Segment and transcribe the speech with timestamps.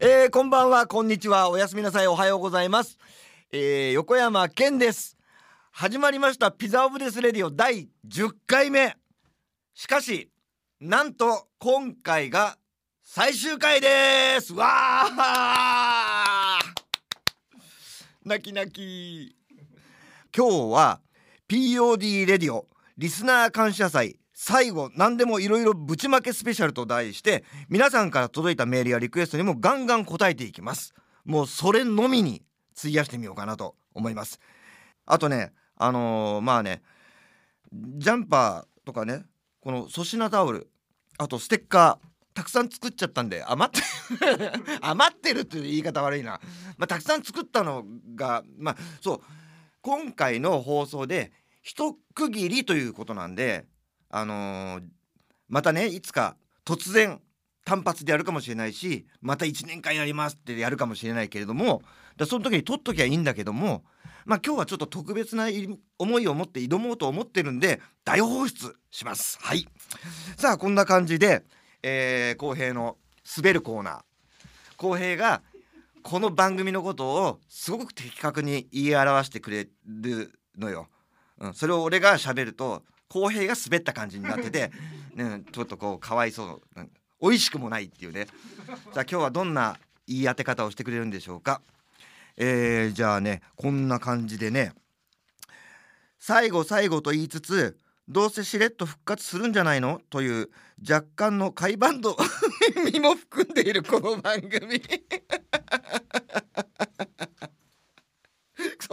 [0.00, 0.88] えー、こんばんは。
[0.88, 1.48] こんにちは。
[1.48, 2.08] おやすみなさい。
[2.08, 2.98] おはようございます、
[3.52, 5.16] えー、横山健です。
[5.70, 6.50] 始まりました。
[6.50, 7.50] ピザオブデスレディオ。
[7.50, 8.96] 第10回目。
[9.72, 10.32] しかし
[10.80, 12.58] なんと今回が
[13.04, 14.52] 最終回です。
[14.52, 16.58] わあ
[18.24, 19.36] 泣き泣き。
[20.36, 21.00] 今日は
[21.48, 22.66] POD レディオ。
[22.98, 24.18] リスナー感謝祭。
[24.34, 30.92] 最後何でもいろいろぶちまけスペシャルと題して皆さんから届いたメールやリクエストにもガンガン答えていきます。
[31.24, 32.42] もうそれのみに
[32.76, 34.40] 費やしてみようかなと思います。
[35.06, 36.82] あとねあのーまあね
[37.72, 39.24] ジャンパーとかね
[39.60, 40.68] この粗品タオル
[41.16, 43.80] あとステッカーたくさん作っちゃったんで余って
[44.82, 46.40] 余ってるっていう言い方悪いな、
[46.76, 47.84] まあ、たくさん作ったの
[48.16, 49.20] がまあそう
[49.80, 53.66] 今回の放送で一区切りということなんで
[54.16, 54.82] あのー
[55.48, 57.20] またねいつか突然
[57.64, 61.82] 単発でやるかもしれないしまた1年間やりますってやるかもしれないけれども
[62.16, 63.84] だその時に撮っときゃいいんだけども
[64.24, 65.48] まあ今日はちょっと特別な
[65.98, 69.38] 思いを持って挑もうと思ってるんで大放出します。
[69.42, 69.68] はい。
[70.38, 71.44] さあこんな感じで
[71.82, 72.96] えー、浩平の
[73.36, 74.02] 滑るコーナー。
[74.78, 75.42] 浩平が
[76.02, 80.88] この番組のことをすごく的確に言い表してくれるのよ、
[81.38, 82.82] うん、それを俺が喋ると
[83.14, 84.72] 浩平が滑った感じになってて、
[85.14, 86.90] ね、ちょっとこうかわいそう、うん、
[87.22, 88.26] 美味しくもないっていうね。
[88.26, 91.62] じゃあ今日はどんな言い当て方をしてくれるんでしょうか。
[92.36, 94.72] えー、じゃあねこんな感じでね。
[96.18, 100.00] 最後最後と言いつつどうせしれっと復活するんじゃないの？
[100.10, 100.50] という
[100.82, 102.16] 若干の海バンド
[102.92, 104.82] 身も含んでいるこの番組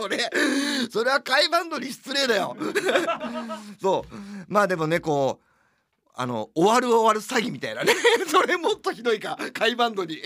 [0.01, 0.29] それ
[0.91, 2.55] それは海バンドに失礼だよ。
[3.81, 4.15] そう。
[4.47, 5.45] まあでもねこう
[6.15, 7.93] あの終わる終わる詐欺みたいなね。
[8.27, 9.37] それもっとひどいか。
[9.53, 10.21] 海バンドに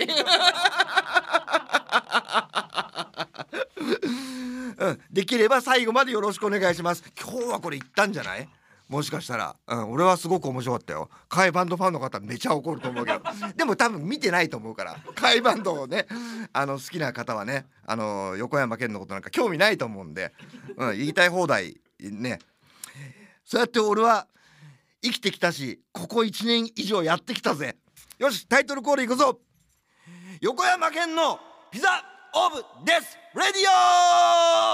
[4.78, 7.02] うん、できれば最後までよろしくお願いします。
[7.20, 8.48] 今日はこれ言ったんじゃない？
[8.88, 11.10] もしかしたら、うん、俺はすごく面白かったよ。
[11.28, 13.20] カイバンドファンの方めちゃ怒ると思うけど。
[13.56, 14.96] でも多分見てないと思うから。
[15.14, 16.06] カイバンドをね
[16.52, 20.32] あの好きな方はねあの横山健のことなんか興味ないと思うんで、
[20.76, 22.38] うん、言いたい放題ね。
[23.44, 24.28] そうやって俺は
[25.02, 27.76] 生きてきたしここ1年以上やってきたぜ。
[28.18, 29.40] よしタイトルコールいくぞ。
[30.40, 31.40] 横山健の
[31.72, 32.04] ピザ
[32.34, 33.62] オブデスレディ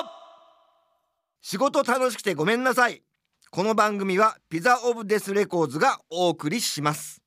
[0.09, 0.23] オ
[1.41, 3.03] 仕事楽しくてごめんなさい。
[3.55, 7.21] この番組はピザオブデスレコーズがお送りします。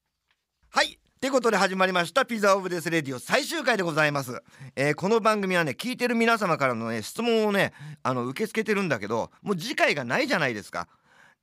[0.72, 0.94] はい。
[0.94, 4.42] ってことで始まりました PIZZA OF DEATH RADIO 最終回でございます、
[4.76, 10.88] えーこの番組はね聞いてる皆様からのね質問をねあの受け付けてるんだけどもう次回がないじゃないですか。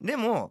[0.01, 0.51] でも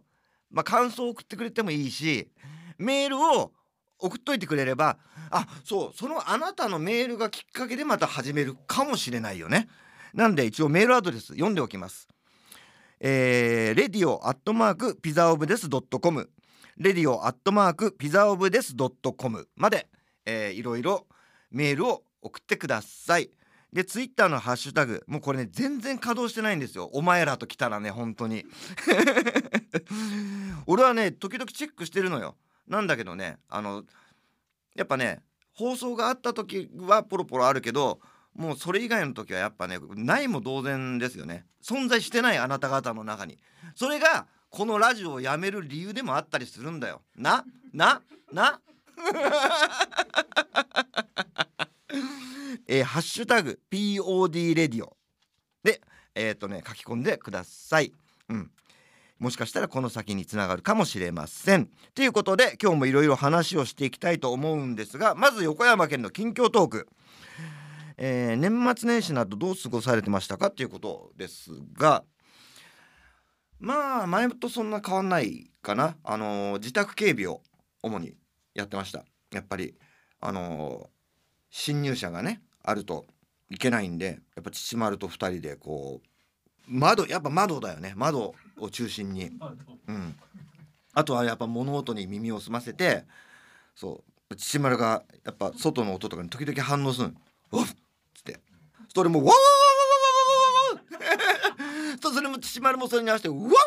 [0.50, 2.30] まあ感想を送ってくれてもいいし
[2.78, 3.52] メールを
[3.98, 4.96] 送っといてくれれば
[5.28, 9.68] あそうそのあなたのメールがきっかけでまた始めるかもしれないよね。
[10.14, 12.08] なんで一応メールアドレス読んでおきます。
[13.04, 16.30] えー、レディオアットマーク pizzaofdeath ドットコム
[16.76, 19.88] レディオアットマークピザオブデスドットコムまで、
[20.24, 21.08] えー、いろいろ
[21.50, 23.28] メールを送ってください。
[23.72, 26.90] でツイッターのハッシュタグもうこれね全然稼働してないんですよ。
[26.92, 28.44] お前らと来たらね本当に。
[30.68, 32.36] 俺はね時々チェックしてるのよ。
[32.68, 33.82] なんだけどねあの
[34.76, 35.24] やっぱね
[35.54, 37.98] 放送があった時はポロポロあるけど
[38.34, 41.44] もうそれ以外の時はやっぱねないも同然ですよね。
[41.62, 43.38] 存在してないあなた方の中に。
[43.74, 47.02] それがこのラジオをやめる理由でもあったりするんだよ。
[47.16, 48.60] ななな。
[52.68, 54.96] えーハッシュタグ POD レディオ
[55.62, 55.80] で
[56.14, 57.92] えっ、とね書き込んでください。
[58.28, 58.50] うん。
[59.18, 61.70] もしかしたらこの先につながるかもしれません。
[61.94, 66.88] ということで今日もいろいろ話をしていきたいと思うんですがまず横山県の近況トーク、
[68.04, 72.02] えー年末年始などどう過ごされてましたかっていうことですが
[73.60, 77.42] まあ前とそんな変わんないかな、あのー自宅警備を
[77.80, 78.16] 主に
[78.54, 79.04] やってました。
[79.32, 79.76] やっぱり
[80.20, 80.86] あのー
[81.48, 83.04] 侵入者がねあると
[83.50, 86.06] いけないんでやっぱ父丸と2人でこう
[86.66, 87.92] 窓やっぱ窓だよね。
[87.94, 89.30] 窓を中心に、
[89.86, 90.16] うん、
[90.92, 93.04] あとはやっぱ物音に耳を澄ませて
[93.76, 94.36] そう。
[94.36, 97.14] 父丸がやっぱ外の音とかに時々反応する
[97.52, 97.66] 「おっ!」
[98.94, 103.64] それも「わわわわわわわわわ!」とそれも父丸もそれに合わせて「わわわわわわわ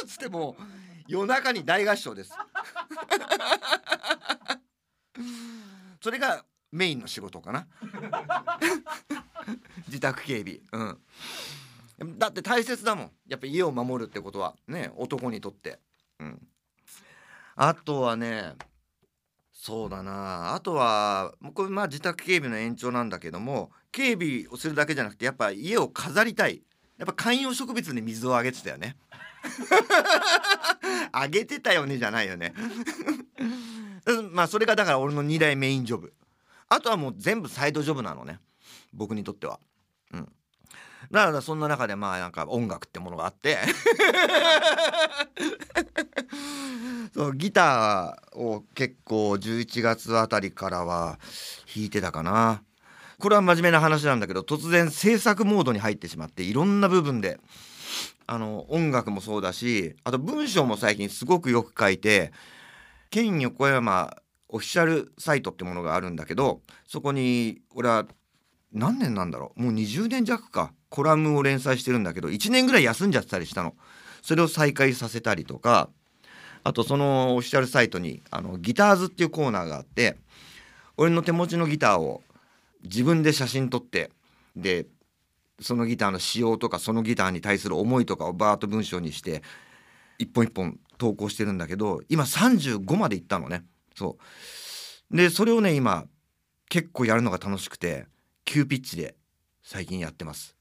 [0.00, 0.62] わ!」っつってもう
[1.06, 2.32] 夜中に大合唱です
[6.02, 7.66] それがメインの仕事かな
[9.86, 15.78] 自宅警備うんだって大切だもんやっぱ家を守るってことはね男にとって
[16.18, 16.48] うん
[17.54, 18.54] あとはね
[19.58, 20.54] そうだな。
[20.54, 26.62] あとはこれまあ自宅警備の延長なんだけども警備をするだけじゃなくてやっぱ家を飾りたい。
[26.98, 28.96] やっぱ観葉植物に水をあげてたよね。
[31.12, 32.54] あげてたよねじゃないよね。
[34.32, 36.14] まあそれがだから俺の2大メインジョブ。
[36.68, 38.40] あとはもう全部サイドジョブなのね。
[38.92, 39.60] 僕にとっては。
[40.12, 40.32] うん。
[41.10, 43.58] だからそんな中でまあなんか音楽ってものがあって。
[47.14, 51.18] そうギターを結構11月あたりからは
[51.74, 52.62] 弾いてたかな。
[53.18, 57.40] これは真面目な話なんだけど突然制作モードに入ってしまっていろんな部分で
[58.26, 62.32] あの音楽もそうだしあと文章も最近すごくよく書いて
[63.08, 64.14] 県横山
[64.48, 68.06] オフィシャルサイトってものがあるんだけどそこに俺は
[68.72, 69.62] 何年なんだろう？
[69.62, 70.72] もう20年弱か。
[70.88, 73.74] コラムを連載してるんだけど1年ぐらい休んじゃってたりしたの。
[74.22, 75.88] それを再開させたりとか
[76.66, 80.16] あとそのオフィシャルサイトにあのギターズっていうコーナーがあって
[80.96, 82.24] 俺の手持ちのギターを
[82.82, 84.10] 自分で写真撮って
[84.56, 84.86] で
[85.60, 89.44] そのギターの仕様とかそのギターに対する思いとかをバーッと文章にして
[90.18, 93.62] 一本一本投稿してるんだけど今35までいったのね。
[93.94, 94.16] そ
[95.12, 95.16] う。
[95.16, 96.06] でそれをね今
[96.68, 98.06] 結構やるのが楽しくて
[98.44, 99.14] 急ピッチで
[99.62, 100.56] 最近やってます。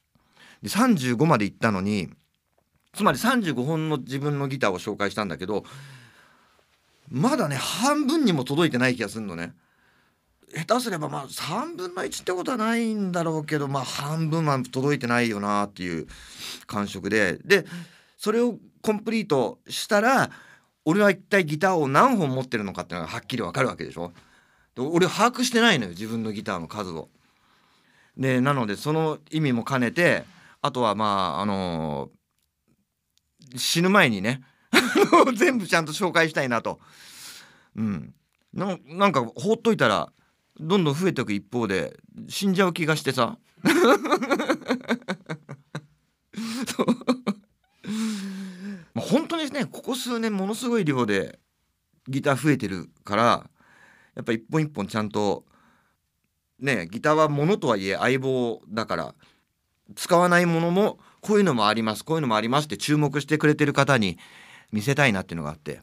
[0.61, 2.11] で35までいったのに
[2.93, 5.65] つまり35本の自分のギターを紹介したんだけど
[7.09, 9.53] まだね半分にも届いてない気がするのね。
[10.55, 16.07] 下手すればまあ3分の1ってことはないんだろうけどまあ半分は届いてないよなっていう
[16.65, 17.37] 感触で。
[17.43, 17.65] で
[18.17, 20.29] それをコンプリートしたら
[20.85, 24.13] 俺は一体ギターを何本持ってるのかっていうのがはっきり分かるわけでしょ。
[24.77, 27.09] 俺把握してないのよ自分のギターの数を。
[28.17, 30.23] でなのでその意味も兼ねて
[30.61, 34.41] あとはまああのー、死ぬ前にね
[35.35, 36.79] 全部ちゃんと紹介したいなと。
[37.75, 38.13] うん。
[38.53, 40.11] ななんか放っといたら
[40.59, 41.99] どんどん増えていく一方で
[42.29, 43.37] 死んじゃう気がしてさ。
[48.93, 51.39] まあ本当にねここ数年ものすごい量で
[52.07, 53.49] ギター増えてるから
[54.15, 55.45] やっぱ一本一本ちゃんと
[56.59, 59.15] ねギターはものとはいえ相棒だから
[59.95, 64.17] 使わないものもこういうのもありますこういうのもありますって注目してくれてる方に
[64.71, 65.81] 見せたいなっていうのがあって。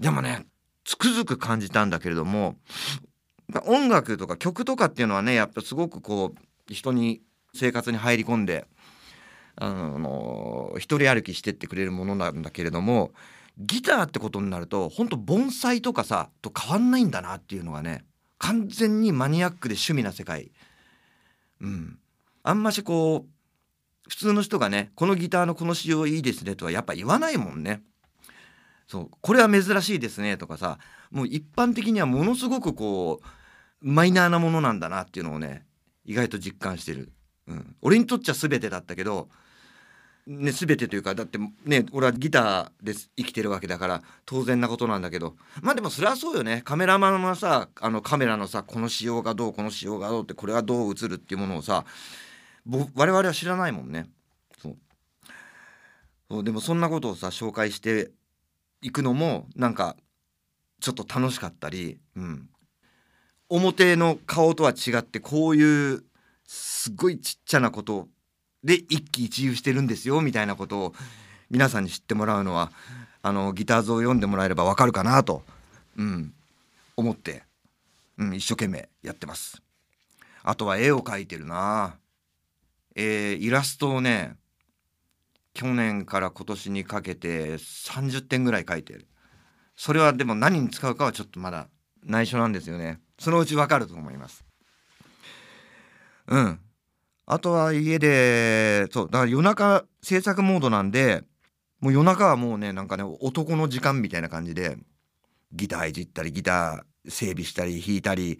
[0.00, 0.46] でもね
[0.84, 2.56] つくづく感じたんだけれども
[3.66, 7.22] 音楽とか曲とかっていうのはねやっぱすごくこう人に
[7.54, 8.66] 生活に入り込んで
[9.56, 13.12] あの一人歩きしてってくれるものなんだけれども
[13.58, 18.04] ギターってことになると本当盆栽とかさと変わんないんだなっていうのがね
[18.38, 20.50] 完全にマニアックで趣味な世界。
[21.62, 21.98] うん。
[22.42, 27.82] あんましこう普通の人がねこのギターのこの仕様いいですねとはやっぱ言わないもんね。
[28.86, 30.78] そうこれは珍しいですねとかさ
[31.10, 33.26] もう一般的にはものすごくこう
[33.80, 35.66] マイナーなものなんだなっていうのをね
[36.04, 37.12] 意外と実感してる、
[37.48, 39.28] うん、俺にとっちゃ全てだったけど
[40.26, 45.36] ね、全てというかだってね俺はギターで生きてるわけだから当然なことなんだけど。
[45.62, 46.62] まあでもそれはそうよね。
[46.64, 51.84] カメラマンはさあのカメラのさこの仕様がどうこの仕様がどうってこれはどう映るっていうものをさ
[52.66, 54.06] 我々は知らないもんね。
[54.60, 54.76] そう。
[56.28, 58.10] そうでもそんなことをさ紹介して
[58.86, 59.96] いくのもなんか
[60.80, 62.48] ちょっと楽しかったり、うん、
[63.48, 66.04] 表の顔とは違ってこういう
[66.44, 68.06] すごいちっちゃなこと
[68.62, 70.94] で一喜一憂してるんですよみたいなことを
[71.50, 72.70] 皆さんに知ってもらうのは
[73.22, 75.42] あのギター図を読んでもらえればわかるかなと、
[75.96, 76.32] うん、
[76.96, 77.42] 思って、
[78.18, 79.60] うん、一生懸命やってます。
[80.44, 81.96] あとは絵を描いてるな。
[82.94, 84.36] えー、イラストをね
[85.56, 89.08] 去年から今年にかけて30点ぐらい描いてる。
[89.74, 91.68] それはでも何に使うかはちょっとまだ
[92.04, 93.00] 内緒なんですよね。
[93.18, 94.44] そのうちわかると思います
[96.28, 96.60] うん
[97.28, 101.22] あとは家でそうだから夜中制作モードなんで
[101.80, 104.76] もう夜中はもうねなんかね男の時間みたいな感じで
[105.52, 108.38] ギターいじったりギター整備したり弾いたり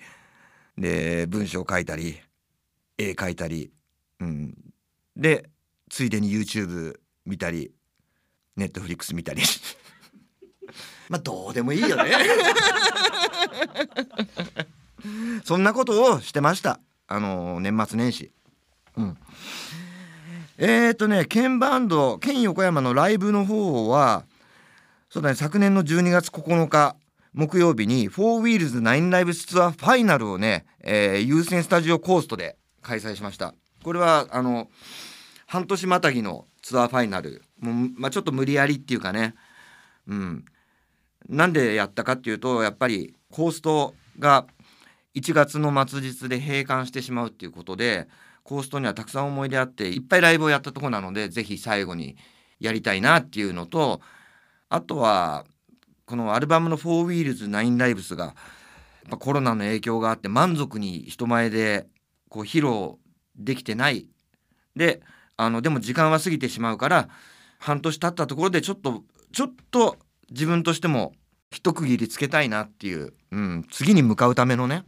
[0.79, 2.17] で文章書いたり
[2.99, 3.73] 絵描いたり、
[4.21, 4.55] うん、
[5.17, 5.49] で
[5.91, 6.97] ついでに YouTube
[7.27, 7.73] 見たり
[8.57, 9.43] Netflix 見たり。
[11.09, 12.13] まあどうでもいいよね。
[15.45, 16.81] そんなことをしてました。
[17.07, 18.33] あの年末年始。
[18.97, 19.17] うん。
[20.59, 24.25] えーとね Ken Band Ken Yokoyama のライブの方は
[25.11, 26.97] そうだね昨年の12月9日
[27.35, 33.55] 木曜日に「4Wheels 9Lives ツアーファイナル」をね、えー、 USEN STUDIO COAST で開催しました。
[33.85, 34.71] これはあの
[35.47, 37.45] 半年またぎのツアーファイナル。
[37.61, 39.37] もう、まあ、ちょっと無理やりっていうかね。
[40.09, 40.45] うん。
[41.29, 44.47] なんでやったかっていうとやっぱりコーストが
[45.15, 48.09] 1月の末日で閉館してしまうっていうことで
[48.43, 52.17] コーストにはたくさん思い出あっていっぱいライブをやったとこなのでぜひ最後に
[52.61, 54.01] やりたいなっていうのと
[54.69, 55.45] あとは
[56.05, 58.35] このアルバムの「フォーウィールズ9ライブスが
[59.19, 61.87] コロナの影響があって満足に人前で
[62.29, 62.99] こう披露
[63.37, 64.09] できてない。
[64.77, 65.01] で
[65.37, 67.09] あのでも時間は過ぎてしまうから
[67.59, 69.97] 半年経ったところでちょっとちょっと
[70.31, 71.13] 自分としても
[71.51, 74.85] 一区切りつけたいなっていう、うん、次に向かうためのね、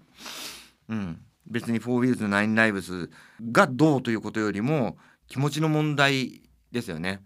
[0.88, 3.11] うん、別に「4Wheels 9Lives
[3.52, 4.97] がどうということよりも
[5.28, 7.23] 気持ちの問題ですよね。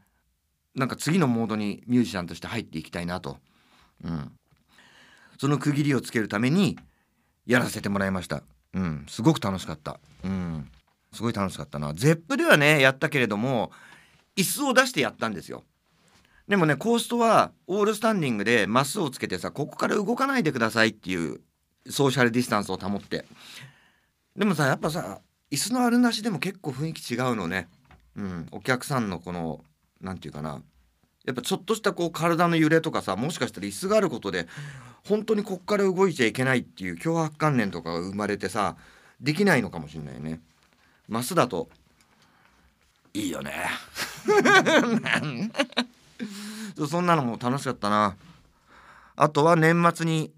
[0.75, 3.38] なんか次のモードにミュージシャンとして入っていきたいなと、
[4.02, 4.33] うん、
[5.38, 6.79] その区切りをつけるために
[7.47, 10.71] やらせてもらいました、うん、すごく楽しかった、うん、
[11.12, 11.92] すごい楽しかったな。
[11.92, 13.71] ZEP ではねやったけれども
[14.37, 15.64] 椅子を出してやったんですよ。
[16.49, 21.40] でもねコーストはオールスタンディングでマスをつけてさここから動かないでくださいっていう
[21.88, 23.25] ソーシャルディスタンスを保って。
[24.37, 27.69] でもさやっぱさ椅子のあるなしでも結構雰囲気違うのね。
[28.16, 28.47] うん。
[28.50, 29.64] お客さんのこの
[30.00, 30.62] 何て言うかな。
[31.25, 34.49] やっぱちょっとしたこう体の揺れとかさもしかしたら椅子があることで
[35.07, 38.76] 本当にこっから動いちゃいけないっていう脅迫観念とかが生まれてさ
[39.21, 40.40] できないのかもしれないね。
[41.12, 41.69] マスだと。
[43.12, 43.52] いいよね。
[46.88, 48.16] そんなのも楽しかったな。
[49.14, 50.33] あとは年末に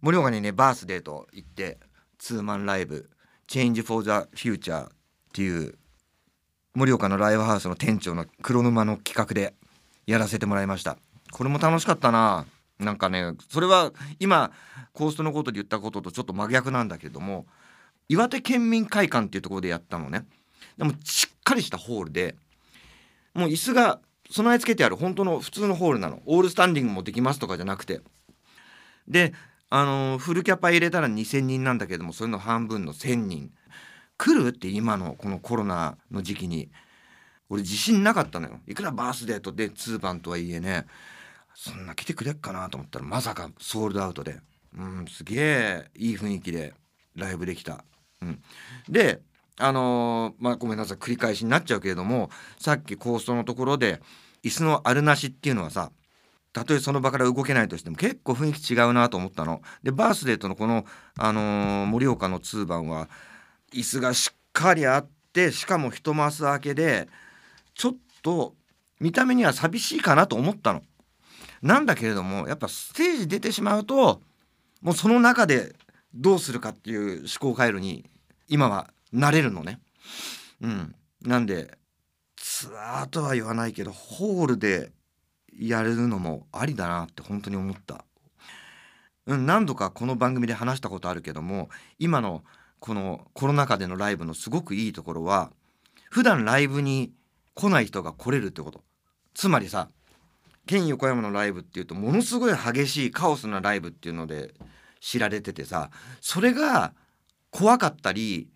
[0.00, 1.80] 盛岡にねバースデーと行って
[2.18, 3.10] ツーマンライブ
[3.50, 4.90] 「Change for the Future」っ
[5.32, 5.76] ていう
[6.74, 9.56] 盛岡のライブハウスの店長の黒沼の企画で
[10.06, 10.98] やらせてもらいました。
[11.32, 12.46] これも楽しかったな。
[12.78, 14.52] なんかねそれは今
[14.92, 17.46] コーストのことで言ったこととちょっと真逆なんだけども
[18.08, 20.26] 岩手県民会館っていうところでやったのね。
[20.76, 22.36] でもしっかりしたホールで
[23.34, 26.22] もう椅子が備え付けてある本当の普通のホールなの。
[26.26, 28.00] オールスタンディングもできますとかじゃなくて。
[29.08, 29.32] で
[29.68, 33.52] あの、フルキャパ入れたら2,000人なんだけどもそれの半分の1,000人。
[34.18, 36.70] 来るって今のこのコロナの時期に。
[37.48, 38.60] 俺自信なかったのよ。
[38.66, 40.86] いくらバースデーとで2番とはいえね。
[41.54, 44.40] そんな来てくれっかなと思ったらまさかソールドアウトで。
[44.76, 46.72] うんすげえいい雰囲気で
[47.14, 47.84] ライブできた。
[48.22, 48.42] うん、
[48.88, 49.20] で
[49.58, 54.00] あのー、まあごめんなさい繰り返しになっちゃうけれどもさっきコーストのところで
[54.42, 55.90] 椅子のあるなしっていうのはさ
[56.52, 59.62] たとえその場から動けないとしても結構雰囲気違うなと思ったの。
[59.82, 60.84] でバースデーとのこの、
[61.18, 63.08] あのー、盛岡の2番は
[63.72, 67.08] 椅子がしっかりあってしかも一マス明けで
[67.74, 68.54] ちょっと
[69.00, 70.82] 見た目には寂しいかなと思ったの。
[71.62, 74.20] なんだけれどもやっぱステージ出てしまうと
[74.82, 75.74] もうその中で
[76.14, 78.04] どうするかっていう思考回路に
[78.48, 79.80] 今はなれるのね。
[80.60, 81.78] うん、なんで
[82.36, 84.92] ツアーとは言わないけどホールで
[85.58, 88.04] やれるのもありだなって本当に思った。
[89.26, 91.68] うん、何度かこの番組で話したことあるけども
[91.98, 92.42] 今の
[92.80, 95.52] このコロナ禍でのライブのすごくいいところは
[96.10, 97.12] 普段ライブに
[97.54, 98.82] 来ない人が来れるってこと
[99.34, 99.88] つまりさ
[100.66, 104.54] 県横山のライブっていうとものすごい激しいカオスなライブっていうので
[105.00, 106.92] 知られててさそれが
[107.52, 108.48] 怖かったり、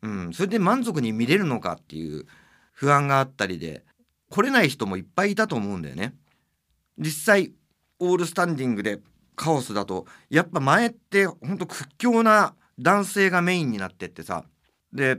[0.00, 2.24] うん、それで満足に見れるのかっていう
[2.72, 3.84] 不安があったりで
[4.30, 6.14] 来れない人もいっぱいいたと思うんだよね。
[6.98, 7.52] 実際
[7.98, 9.00] オールスタンディングで
[9.36, 14.44] カオスだとやっぱ前ってほんと屈強な男性がメインになってってさ
[14.92, 15.18] で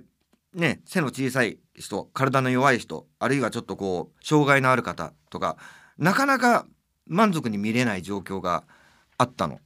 [0.54, 5.58] ね背の小さい人体の弱い人あるいはちょっとこう障害のある方とか
[5.98, 6.66] なかなか
[7.06, 8.64] 満足に見れない状況が
[9.18, 9.60] あったの。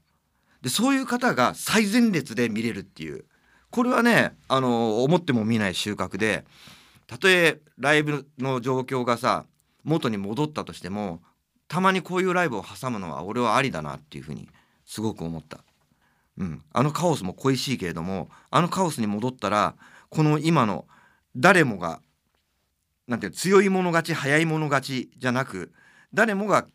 [0.62, 3.26] でそういう方が最前列で見れるっていう
[3.72, 6.46] これはねあの思っても見ない収穫で
[7.08, 9.46] たとえライブの状況がさ
[9.84, 11.22] 元に戻ったとしても
[11.68, 14.50] たまにこういうライブを挟むのは俺はありだなっていうふうに
[14.86, 15.60] すごく思った。
[16.38, 19.76] うん、あのカオスも恋しいけれどもあのカオスに戻ったら
[20.10, 20.86] この今の
[21.36, 22.02] 誰もが
[23.08, 25.74] なんていう強い者勝ち早い者勝ちじゃなく
[26.14, 26.66] 誰もが、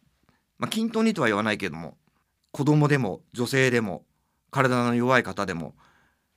[0.59, 1.97] まあ、均等にとは言わないけども
[2.53, 4.05] 子供でも女性でも
[4.51, 5.75] 体の弱い方でも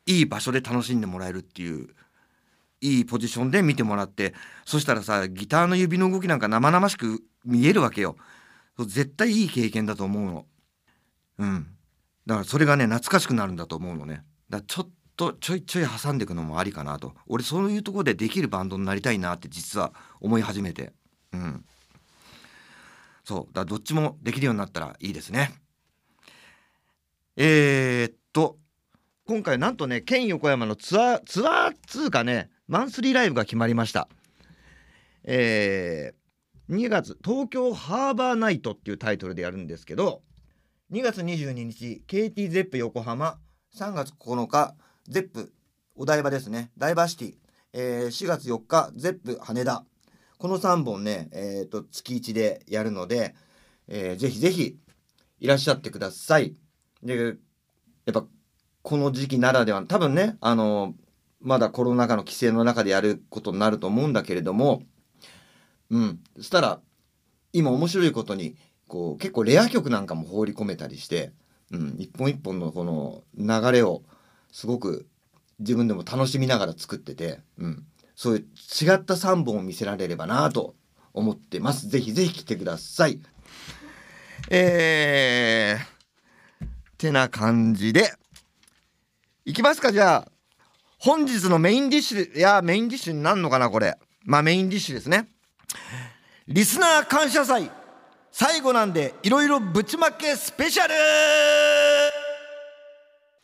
[0.08, 1.90] いい場所で楽しんでもらえるっていう
[2.82, 4.34] いいポジションで見てもらって
[4.66, 8.18] そしたらさギターの指の動きなんか生々しく見えるわけよ。
[8.80, 10.46] 絶対いい経験だと思うの。
[11.40, 11.68] うん。
[12.28, 14.24] だからそれがね懐かしくなるんだと思うのね。
[14.50, 17.14] だからちょっとちょいちょい挟んでいくのもありかなと。
[17.26, 20.94] 俺そういうとこでできるバンドになりたいなって実は思い始めて。
[21.34, 21.66] うん。
[23.24, 23.54] そう。
[23.54, 25.52] だどっちもできるようになったらいいですね。
[27.36, 28.58] えー、っと
[29.28, 34.08] 今回なんとね Ken Yokoyama のツアーツアーつうかねマンスリーライブが決まりました。
[35.26, 40.22] えー、2月東京ハーバーナイトっていうタイトルでやるんですけど
[40.94, 43.38] 2月22日 KT ゼップ横浜
[43.76, 44.76] 3月9日
[45.10, 45.52] Zepp
[45.98, 47.34] お台場ですねダイバーシティ、
[47.74, 49.84] えー、4月4日 Zepp 羽田。
[50.38, 53.36] この3本ね、えーと、月1でやるので、
[53.90, 54.78] えー、ぜひぜひ
[55.40, 56.56] いらっしゃってください。
[57.04, 57.36] で
[58.06, 58.26] やっぱ
[58.88, 60.94] この時期ならでは多分ねあの
[61.42, 64.82] まだコロナ禍の規制の中でやることになると思うんだけれども
[65.90, 66.80] うんそしたら
[67.52, 68.56] 今面白いことに
[68.88, 71.34] こう結構レア曲なんかも放り込めたりして、
[71.70, 74.04] うん、一本一本のこの流れを
[74.54, 75.06] すごく
[75.60, 77.84] 自分でも楽しみながら作ってて、うん、
[78.16, 80.76] そういう違った3本を見せられればなと
[81.14, 81.90] 思ってます。
[81.90, 83.20] ぜひぜひ来てください。
[84.50, 86.66] えー、
[86.98, 88.14] てな感じで
[89.48, 90.32] いきますかじゃあ。
[91.00, 93.98] 本日のメインディッシュいやメインディッシュになんのかなこれ。
[94.26, 95.30] まあメインディッシュですね。
[96.50, 97.72] リスナー感謝祭
[98.30, 100.94] 最後なんでいろいろぶちまけスペシャル。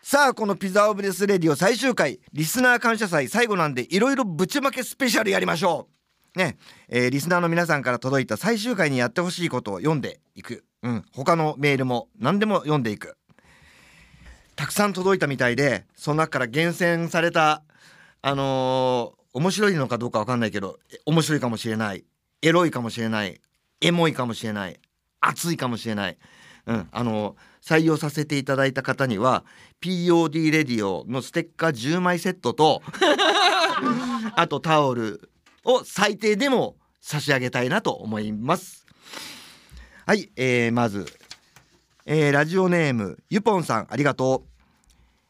[0.02, 5.88] さあこのピザオブレスレディオ最終回リスナー感謝祭最後なんでいろいろぶちまけスペシャルやりましょ
[6.36, 6.38] う。
[6.38, 6.58] ね。
[6.90, 13.16] えー、リスナーの皆さんから届いた最終回にやってほしいことを読んでいく、うん、他のメールも何でも読んでいく。
[14.56, 17.64] たくさん届いたみたいでその中から厳選された
[18.22, 22.06] あのー、面白いのかどうかわかんないけど面白いかもしれない
[22.42, 23.40] エロいかもしれない
[23.82, 24.80] エモいかもしれない
[25.20, 26.18] 熱いかもしれない、
[26.68, 29.46] うん、あの採用させていただいた方には
[29.82, 32.82] POD レディオのステッカー10枚セットと
[34.36, 35.30] あとタオル
[35.64, 38.86] を最低でも差し上げたいなと思います。
[40.06, 41.06] はい、えー、まず、
[42.06, 44.54] えー、ラジオネームゆぽんさんありがとう。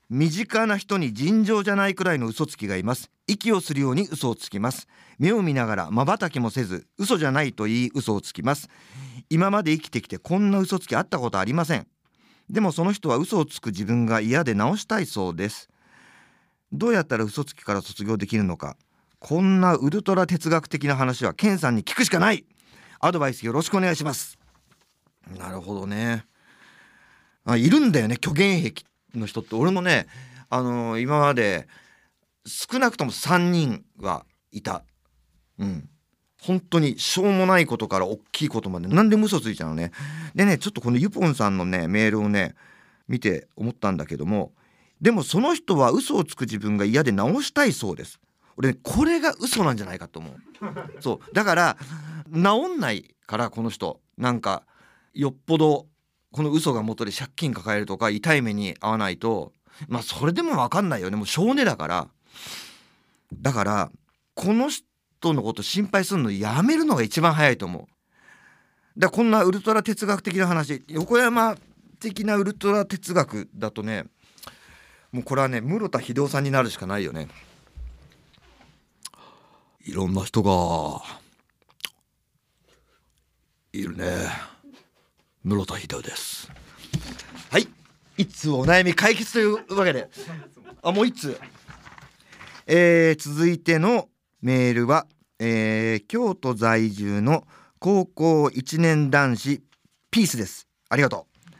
[0.09, 3.11] 身近な人に尋常じゃないくらいの嘘つきがいます。
[3.27, 4.87] 息をするように嘘をつきます。
[5.19, 8.69] 目を見ながら瞬きもせず嘘じゃないと言い嘘をつきます。
[9.29, 11.85] 今まで生きてきてこんな嘘つきあったことありません。
[12.49, 15.69] でもその人は嘘をつく自分が嫌で直したいそうです。
[16.71, 18.77] どうやったら嘘つきから卒業できるのか。
[19.19, 22.45] こんなウルトラ哲学的な話はケンさんに聞くしかない。
[22.99, 24.39] アドバイスよろしくお願いします。
[25.37, 26.25] なるほどね。
[27.45, 29.55] あいるんだよね虚言癖の人って。
[29.55, 30.07] 俺もね
[30.49, 31.67] あのー、今まで
[32.45, 34.83] 少なくとも3人はいた。
[35.59, 35.89] うん。
[36.41, 39.91] 本当にしょうもないことから大きいことまで何でも嘘ついちゃうのね。
[40.35, 42.55] でねちょっとこのゆぽんさんのねメールをね
[43.07, 44.51] 見て思ったんだけども
[45.01, 48.19] でもその人は嘘をつく自分が嫌で直したいそうです。
[48.57, 50.35] 俺、ね、これが嘘なんじゃないかと思う。
[50.99, 51.33] そう。
[51.33, 51.77] だから
[52.33, 53.99] 治んないからこの人。
[54.17, 54.63] なんか
[55.13, 55.87] よっぽど
[56.33, 59.53] この嘘が元で借金抱えるとか痛い目に遭わないと
[59.87, 61.15] まあそれでも分かんないよね。
[61.15, 62.07] もう少年だから。
[63.33, 63.91] だから
[64.35, 67.85] この人のこと心配するのやめるのが一番早いと思う。
[68.99, 70.83] だこんなウルトラ哲学的な話。
[70.87, 71.55] 横山
[71.99, 74.05] 的なウルトラ哲学だとね
[75.11, 77.27] もうこれはね室田秀夫さんになるしかないよね。
[79.85, 81.01] いろんな人が
[83.73, 84.52] いるね。
[85.43, 86.49] 室田秀夫です。
[87.51, 87.67] はい。
[88.17, 90.09] 一通お悩み解決というわけで。
[90.81, 91.39] あもう一通
[92.65, 94.07] えー、続いての
[94.41, 95.05] メールは、
[95.39, 97.45] えー、京都在住の
[97.79, 99.61] 高校1年男子
[100.11, 100.69] ピースです。
[100.87, 101.51] ありがとう、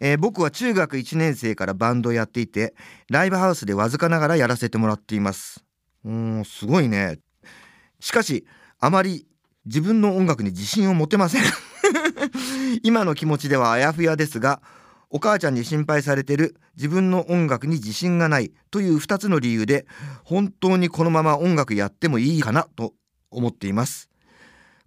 [0.00, 2.74] えー、僕は中学1年生からバンドをやっていて
[3.08, 5.62] ライブハウスでわずかながらやらせてもらっています。
[6.04, 7.20] うんすごいね。
[8.00, 8.46] しかし
[8.80, 9.28] あまり
[9.64, 11.42] 自分の音楽に自信を持てません。
[12.82, 14.60] 今の気持ちではあやふやですが
[15.10, 19.86] お母ちゃんに心配されてる自分の音楽に自信がないという2つの理由で
[20.22, 22.92] 本当にこのまま音楽やってもいいかなと
[23.30, 24.10] 思っています。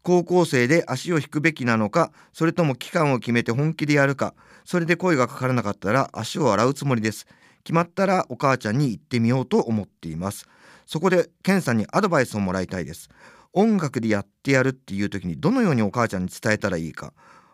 [0.04, 4.34] 高校生で足を引くべきなのかそれとも期間を決めて本気でやるか
[4.66, 7.28] それで声がかからなかったら足を洗うつもりです。
[7.64, 10.48] 決まったらお母ちゃんに行ってみようと思っています。
[10.86, 13.10] そこでケンさんにアドバイスをもらいたいです。
[13.54, 17.14] 音楽でやってやるっていう時にどのようにお母ちゃんに伝えたらいいか。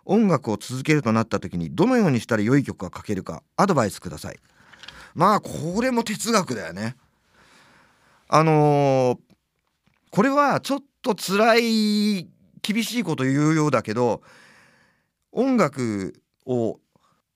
[0.09, 4.37] 音楽を続けるとなった時にどのようにしたら良い曲が書けるかアドバイスください。
[5.13, 6.95] まあこれも哲学だよね。
[8.29, 9.19] あのー、
[10.11, 12.29] これはちょっと辛い
[12.61, 14.21] 厳しいこと言うようだけど
[15.31, 16.79] 音楽を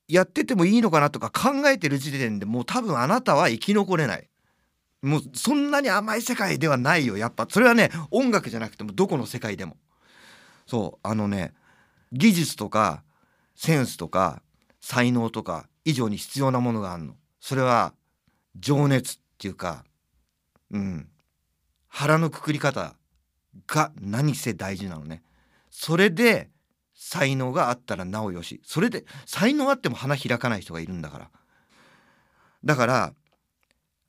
[0.08, 4.30] やっててもいいのかなとか考えてる時点でもう多分あなたは生き残れない。
[5.02, 7.48] もうそんなに甘い世界ではないよやっぱ。
[7.50, 9.76] それはね音楽じゃなくてもどこの世界でも。
[10.68, 11.54] そうあのね
[12.12, 13.04] 技術とか
[13.56, 14.42] センスとか
[14.80, 17.16] 才能とか以上に必要なものがあるの。
[17.40, 17.94] それは
[18.60, 19.86] 情熱っていうか
[20.72, 21.08] うん。
[21.88, 22.96] 腹のくくり方
[23.68, 25.24] が何せ大事なのね。
[25.70, 26.50] それで
[26.96, 28.62] 才能があったらなおよし。
[28.64, 31.30] それで才能あっても花開かない人がいるんだから。
[32.64, 33.14] だから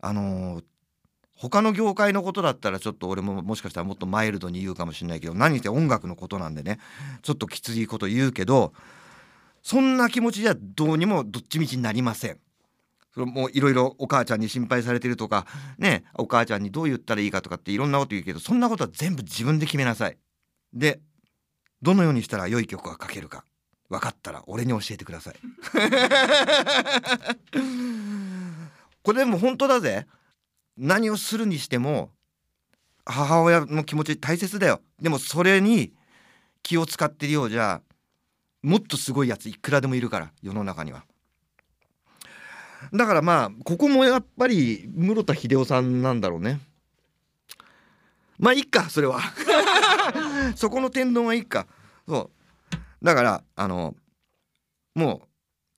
[0.01, 0.65] あのー
[1.43, 6.79] 他の業界のことだったらちょっと俺ももしかしたらもっとマイルドに言うかもしれないけど何せ音楽のことなんでね
[7.23, 8.73] ちょっときついこと言うけど
[9.61, 12.39] そんな気持ちじゃどうにもどっちみちになりません。
[13.13, 15.47] それもういろいろお母ちゃんに心配されてるとか
[15.79, 20.17] ねお母ちゃんにどう言ったらいいかとかっていろんなこと言うけどそんなことは全部自分で決めなさい。
[20.73, 21.01] で
[21.83, 23.45] どのようにしたら良い曲が書けるか
[23.89, 25.35] 分かったら俺に教えてください。
[29.03, 30.07] これでも本当だぜ。
[30.83, 32.11] 何をするにしても
[33.05, 34.81] 母親の気持ち大切だよ。
[35.01, 35.93] でもそれに
[36.65, 37.81] 気を使ってるようじゃ
[38.63, 41.05] もっとすごいやついくらでもいるから世の中には。
[42.93, 46.59] だからまあここもやっぱり室田秀夫さんなんだろうね。
[48.41, 49.21] まあいいかそれは。
[50.57, 51.69] そこの天丼はいいか。
[52.09, 52.33] そ
[52.73, 53.05] う。
[53.05, 53.95] だからあの
[54.97, 55.19] もう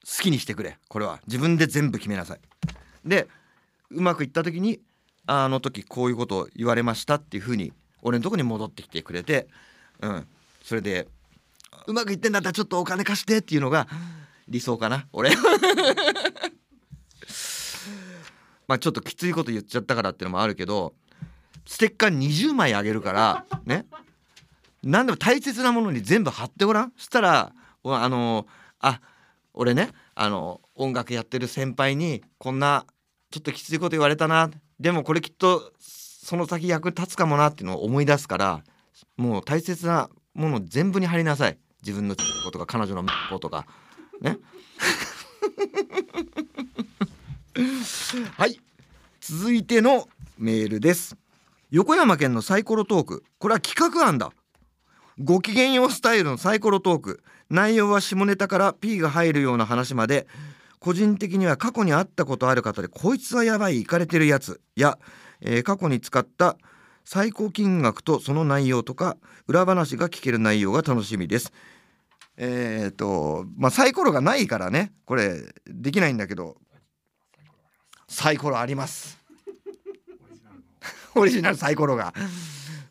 [0.06, 1.20] 好きにしてくれこれは。
[1.26, 2.40] 自分で全部決めなさい。
[3.04, 3.28] で
[3.90, 4.80] うまくいった時に
[5.26, 9.48] あの時こういうことを言われましたっていうふうに俺のとこに戻ってきてくれて、
[10.00, 10.26] うん、
[10.62, 11.08] それで
[11.86, 13.86] うまくいってんだったらちょっとお金貸してっていうのが
[14.48, 15.30] 理想かな俺。
[18.66, 20.94] まあちょっときついこと言っちゃったからっていうのもあるけど
[21.66, 23.86] ステッカー20枚あげるからね。
[24.82, 26.92] 何でも大切なものに全部貼ってごらん。
[26.96, 27.52] そしたら
[27.84, 28.46] あの
[28.80, 29.00] あ
[29.52, 32.86] 俺ねあの音楽やってる先輩にこんな
[33.30, 34.50] ちょっときついこと言われたな。
[34.80, 38.64] でもこれきっとその先役立つかもなっていうのを思い出すから
[39.16, 41.58] もう大切なもの全部に貼りなさい。
[41.82, 43.66] 自分のことか彼女のことか。
[44.20, 44.38] ね？
[48.36, 48.58] はい。
[49.20, 50.08] 続いての
[50.38, 51.16] メールです。
[51.70, 53.24] 横山県のサイコロトーク。
[53.38, 54.32] これは企画案だ。
[55.18, 57.22] ご機嫌ようスタイルのサイコロトーク。
[57.50, 60.26] 内容は下ネタから P が入るような話まで。
[60.84, 64.98] 個人的には過去に会ったことある方でこいつはやばいイかれてるやつや、
[65.40, 66.58] えー、過去に使った
[67.06, 69.16] 最高金額とその内容とか
[69.48, 71.54] 裏話が聞ける内容が楽しみです。
[72.36, 76.58] えっ、ー、とまあサイコロがないからねこれできないんだけど
[78.06, 79.18] サイコロあります。
[81.16, 82.12] オリジナルサイコロが。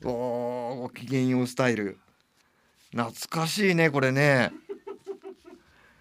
[0.03, 1.99] おおご機嫌ようスタイル
[2.89, 4.51] 懐かしいねこれね。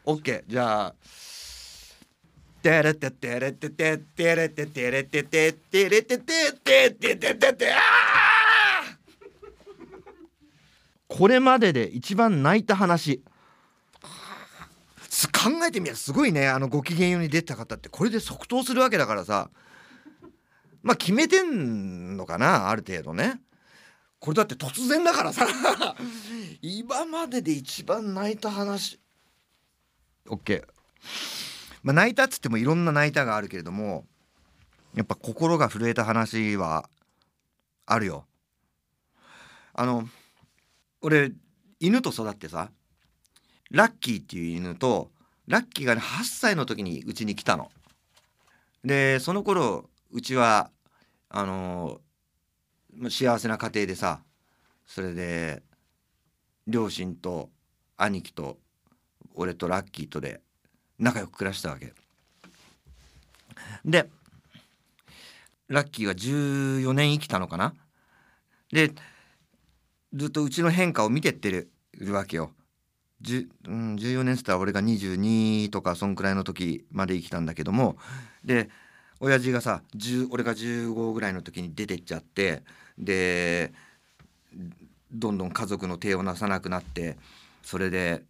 [0.06, 0.94] OK じゃあ
[2.62, 7.72] テレテテレテテテレテテレテテテレテテテテテテテ
[11.08, 13.20] これまでで一番泣いた話
[15.32, 19.50] 考えてみればすごいねあのご機嫌ように出た方ってこれで即答するわけだからさ
[20.82, 23.40] まあ決めてんのかなある程度ね
[24.20, 25.46] これだって突然だからさ
[26.62, 29.00] 今までで一番泣いた話
[30.28, 30.64] OK
[31.82, 34.04] まあ、泣いたっつってもいろんな泣いたがあるけれども
[34.94, 36.88] やっぱ心が震えた話は
[37.86, 38.26] あるよ。
[39.74, 40.06] あの
[41.00, 41.32] 俺
[41.80, 42.70] 犬と育ってさ
[43.70, 45.10] ラッキーっていう犬と
[45.46, 47.70] ラッキーがね8歳の時にうちに来たの。
[48.84, 50.70] でその頃うちは
[51.30, 52.00] あの
[53.08, 54.20] 幸せな家庭でさ
[54.86, 55.62] それで
[56.66, 57.48] 両親と
[57.96, 58.58] 兄貴と
[59.34, 60.42] 俺とラッキーとで
[61.02, 61.92] 仲良く暮らしたわけ。
[63.84, 64.08] で
[65.66, 67.74] ラッキーは14年生きたのかな？
[68.72, 68.92] で
[70.14, 71.68] ずっとうちの変化を見てってる
[72.12, 72.52] わけよ。
[73.24, 77.96] うん、14年っつったら俺が22とかそんくらいの時まで生きたんだけども。
[78.44, 78.70] で
[79.18, 79.82] 親父がさ
[80.30, 82.62] 俺が15ぐらいの時に出てっちゃって。
[82.96, 83.72] で
[85.12, 87.16] どんどん家族の手をなさなくなって。
[87.64, 88.22] それで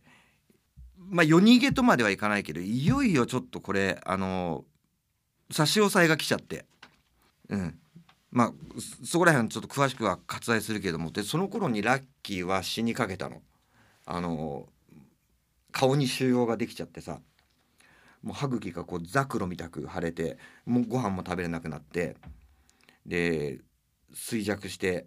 [1.09, 4.65] まあ夜逃げとまではいかないけどいよいよちょっとこれあの
[5.51, 6.65] 差し押さえが来ちゃって。
[7.49, 7.79] うん。
[8.31, 8.53] まあ
[9.05, 13.43] そこら辺ちょっと詳しくは割愛するけどもでその頃にラッキーは死にかけたの。
[14.07, 14.69] あの
[15.71, 17.21] 顔に腫瘍ができちゃってさ。
[18.23, 22.17] もう歯茎がこうザクロみたく腫れてもうご飯も食べれなくなって。
[23.05, 23.59] で
[24.15, 25.07] 衰弱して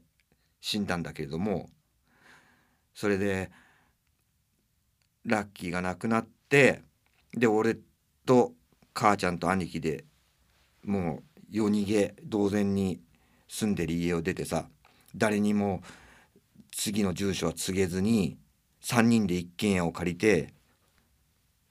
[0.59, 1.69] 死んだんだけれども
[2.93, 3.51] それで
[5.25, 6.81] ラッキーが亡くなって
[7.33, 7.77] で俺
[8.25, 8.53] と
[8.93, 10.05] 母ちゃんと兄貴で
[10.83, 13.01] もう夜逃げ同然に
[13.47, 14.67] 住んでる家を出てさ
[15.15, 15.81] 誰にも
[16.71, 18.37] 次の住所は告げずに
[18.83, 20.53] 3人で一軒家を借りて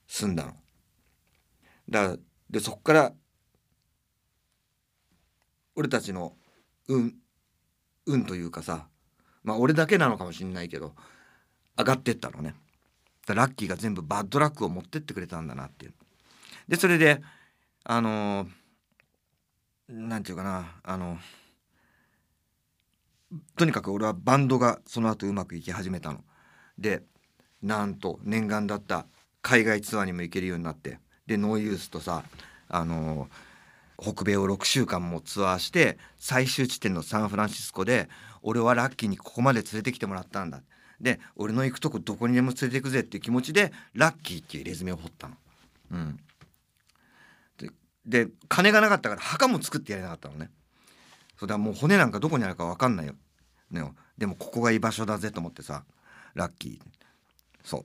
[0.09, 0.53] 住んだの。
[1.89, 2.17] だ
[2.51, 3.13] でそっから
[5.77, 6.35] 俺たちの
[6.89, 7.15] 運
[8.07, 8.89] 運というかさ
[9.43, 10.95] まあ俺だけなのかもしんないけど
[11.77, 12.55] 上がってったのね。
[13.33, 15.95] ラッキーが全部バッドラックを持ってってくれたんだなっていう。
[16.69, 17.23] でそれで
[17.85, 18.49] あのー、
[19.89, 21.19] なんていうかなあの
[23.57, 26.23] とにかく俺はバンドがその後うまくいき始めたの。
[26.77, 27.03] で
[27.63, 29.07] なんと念願だった
[29.41, 32.25] 海外ツアーにも行けるようになってでノーユースとさ
[32.69, 33.29] あの
[34.01, 38.09] 北米を6週間もツアーして最終地点のサンフランシスコで
[38.43, 40.63] 俺はラッキーにここまで連れてきてもらったんだ
[41.01, 45.35] で俺の行くとこどこにでも連れてくぜっていう気持ちでラッキーっていうレズメを彫ったの。
[45.93, 46.21] うん、
[48.07, 50.51] で金がなかったから墓も作ってやれなかったのね。
[51.39, 53.15] そうだもう骨なんかどこにあるか分かんないよ。
[53.71, 53.83] ね、
[54.17, 55.85] でもここが居場所だぜと思ってさ
[56.35, 56.81] ラッキー
[57.65, 57.85] そう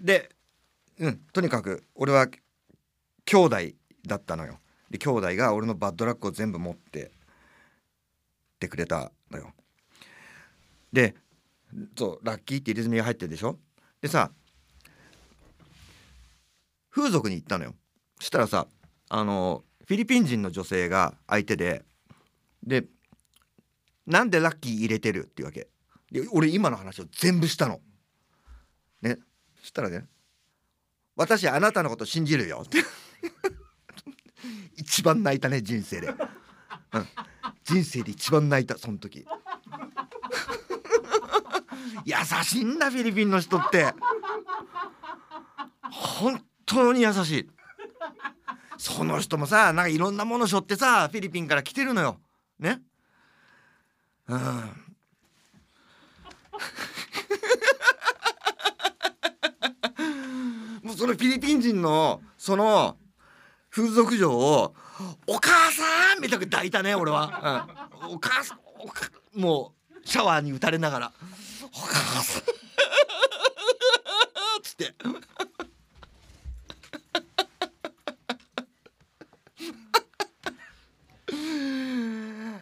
[0.00, 0.30] で
[0.98, 2.26] うんとにかく俺は
[3.26, 3.56] 兄弟
[4.06, 4.58] だったのよ
[4.90, 7.10] で兄弟が俺のバッドラックを全部持ってっ
[8.60, 9.52] てくれたのよ
[10.92, 11.14] で
[11.96, 13.58] そうラッキーって入れ墨が入ってるでしょ？
[14.00, 14.30] でさ
[16.90, 17.74] 風俗に行ったのよ。
[18.18, 18.66] そしたらさ
[19.08, 21.84] あのフィリピン人の女性が相手で
[22.62, 22.84] で
[24.06, 25.68] なんでラッキー入れてるっていうわけ？
[26.10, 27.80] で俺今の話を全部したの。
[29.02, 29.18] ね？
[29.60, 30.06] そしたらね
[31.16, 32.62] 私あなたのこと信じるよ。
[32.64, 32.78] っ て
[34.76, 36.16] 一番泣いたね人生で、うん、
[37.64, 39.24] 人生で一番泣いたその時。
[42.10, 43.92] 優しいんだフィリピンの人って。
[45.90, 47.50] 本当に優しい。
[48.78, 52.18] その人もさなんかいろんなもの背負ってさフィリピンから来てるのよ。
[52.58, 52.80] ね。
[54.26, 54.38] うん。
[60.82, 62.96] もうそのフィリピン人のその
[63.70, 64.74] 風俗嬢を
[65.28, 67.68] 「お母さん!」みたいな抱いたね俺は、
[68.02, 71.12] うん、お母さんもうシャワーに打たれながら
[72.10, 72.42] 「お母さん!
[74.62, 74.92] 」つって。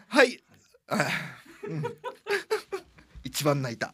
[0.07, 0.39] はい、
[1.67, 1.83] うん、
[3.23, 3.93] 一番泣いた。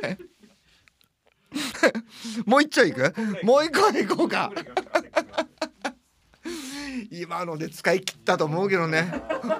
[2.46, 3.12] もう一丁いく？
[3.42, 4.50] もう一個いこうか。
[7.10, 9.12] 今ので使い切ったと思うけどね。
[9.42, 9.50] うん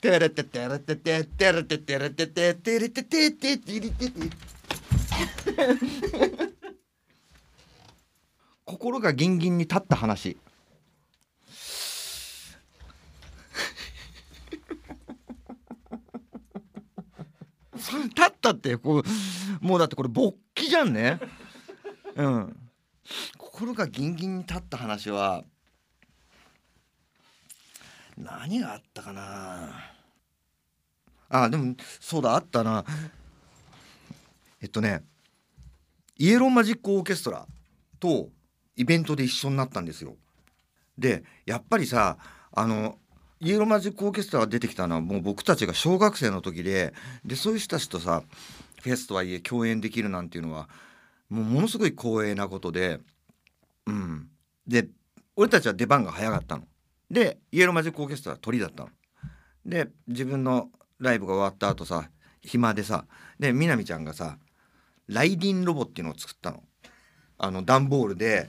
[0.00, 4.30] テレテテレテテテレテテレテテテレテテテテレテテ
[8.64, 10.36] 心がギンギンに立った話。
[18.16, 21.20] 立ったってこうもうだってこれ勃起じゃんね。
[22.16, 22.56] うん。
[23.38, 25.44] 心がギンギンに立った話は
[28.16, 29.68] 何があったかな。
[31.28, 32.84] あでもそうだあったな。
[34.62, 35.04] えっとね
[36.16, 37.46] イエローマジックオーケストラ
[38.00, 38.30] と
[38.76, 40.16] イベントで一緒になったんですよ。
[40.96, 42.16] でやっぱりさ
[42.52, 42.98] あの
[43.40, 48.22] イエローマジックオーケストラが出てきたのはもう僕たちが小学生の時ででそういう人たちとさ
[48.82, 50.68] フェスとはいえ共演できるなんていうのは
[51.28, 53.00] もうものすごい光栄なことで
[53.86, 54.28] うん。
[54.66, 54.88] で
[55.36, 56.64] 俺たちは出番が早かったの。
[57.10, 58.90] でイエローマジックオーケストラ鳥だったの。
[59.64, 62.08] で自分のライブが終わった後さ
[62.40, 63.04] 暇でさ
[63.38, 64.38] でみなみちゃんがさ
[65.08, 66.62] ライディンロボっていうのを作ったの。
[67.38, 68.48] あの段ボールで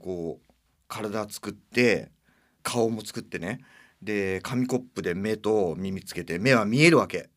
[0.00, 0.52] こう
[0.88, 2.10] 体作って
[2.62, 3.60] 顔も作ってね
[4.02, 7.30] で紙コップで目と耳つけて目は見えるわけ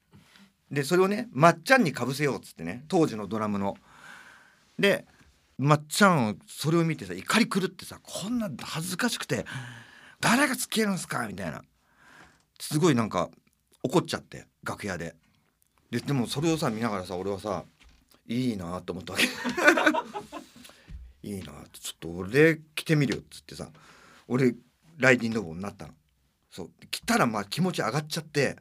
[0.71, 3.75] でそれをねまっちゃんにかぶせようっつってね当時のドラムの。
[4.77, 5.05] で
[5.57, 9.45] まっちゃんそれを見てさ怒り狂ってさこんな恥ずかしくて
[10.19, 11.27] 誰がつけるんすか？
[11.27, 11.61] みたいな。
[12.59, 13.29] すごいなんか
[13.83, 15.15] 怒っちゃって楽屋で。
[15.91, 17.63] ででもそれをさ見ながらさ俺はさ
[18.27, 19.25] いいなと思ったわけ。
[21.27, 23.69] いいなちょっと俺着てみるよっつってさ
[24.27, 24.55] 俺
[24.97, 25.93] ライディングボになったの。
[26.51, 26.71] そう。
[26.91, 28.57] 来たらまあ気持ち上がっちゃって。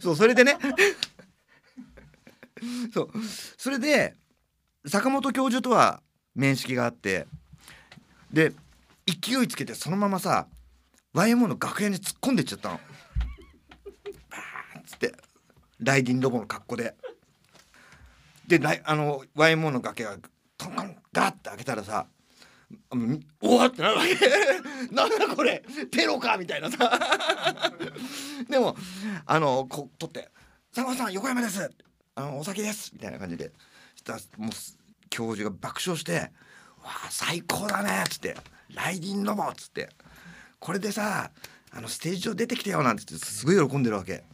[0.00, 0.56] そうそれでね。
[2.92, 3.10] そう。
[3.58, 4.14] それで
[4.86, 6.02] 坂本教授とは
[6.34, 7.26] 面識があって。
[8.32, 8.52] で
[9.06, 10.48] 勢いつけてそのままさ
[11.14, 12.80] YMO の楽屋に突っ込んでっちゃったの。
[14.30, 15.14] バーンっつって
[15.80, 16.94] ライディンロボの格好で。
[18.46, 20.18] であの YMO の楽屋が
[20.56, 22.06] トントンガッて開けたらさ
[23.42, 24.94] おわってなるわけ。
[24.94, 26.98] なんだこれテロかみたいなさ。
[28.48, 28.76] でも
[29.24, 30.30] あのこ取って
[30.74, 31.70] 「佐野さん横山です。
[32.14, 33.52] あのお酒です」みたいな感じで。
[33.96, 34.50] したもう
[35.10, 36.30] 教授が爆笑して
[36.82, 38.36] 「わあ最高だね」っつって
[38.74, 39.88] 「ライディンロボ」っつって
[40.58, 41.30] 「これでさ
[41.70, 44.24] あのステージ上出てきたよ」なんてってすごい喜んでるわけ。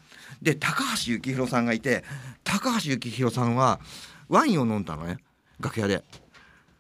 [0.40, 2.04] で高橋幸宏さんがいて
[2.42, 3.80] 高橋幸宏さんは
[4.28, 5.18] ワインを飲んだのね
[5.60, 6.04] 楽屋で。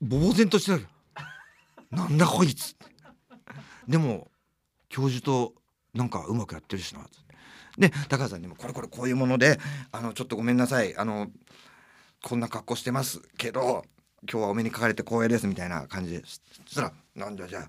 [0.00, 0.88] 呆然としてる
[1.92, 2.74] なんだこいつ。
[3.86, 4.30] でも
[4.88, 5.54] 教授と
[5.94, 7.06] なんかうまくやってるしな。
[7.78, 9.60] で高橋さんにもこれこれこういうもので
[9.92, 10.96] あのちょっとごめんなさい。
[10.96, 11.30] あの
[12.22, 13.84] こんな格好してますけど
[14.22, 16.22] 今日はお目にかかれて光栄ですみたいな感じで。
[16.24, 16.26] そ
[16.66, 17.68] したら「なんじゃじゃあ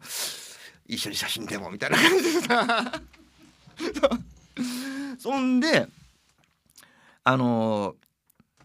[0.86, 3.02] 一緒に写真でも」みたいな感じでさ。
[5.20, 5.88] そんで
[7.24, 7.96] あのー、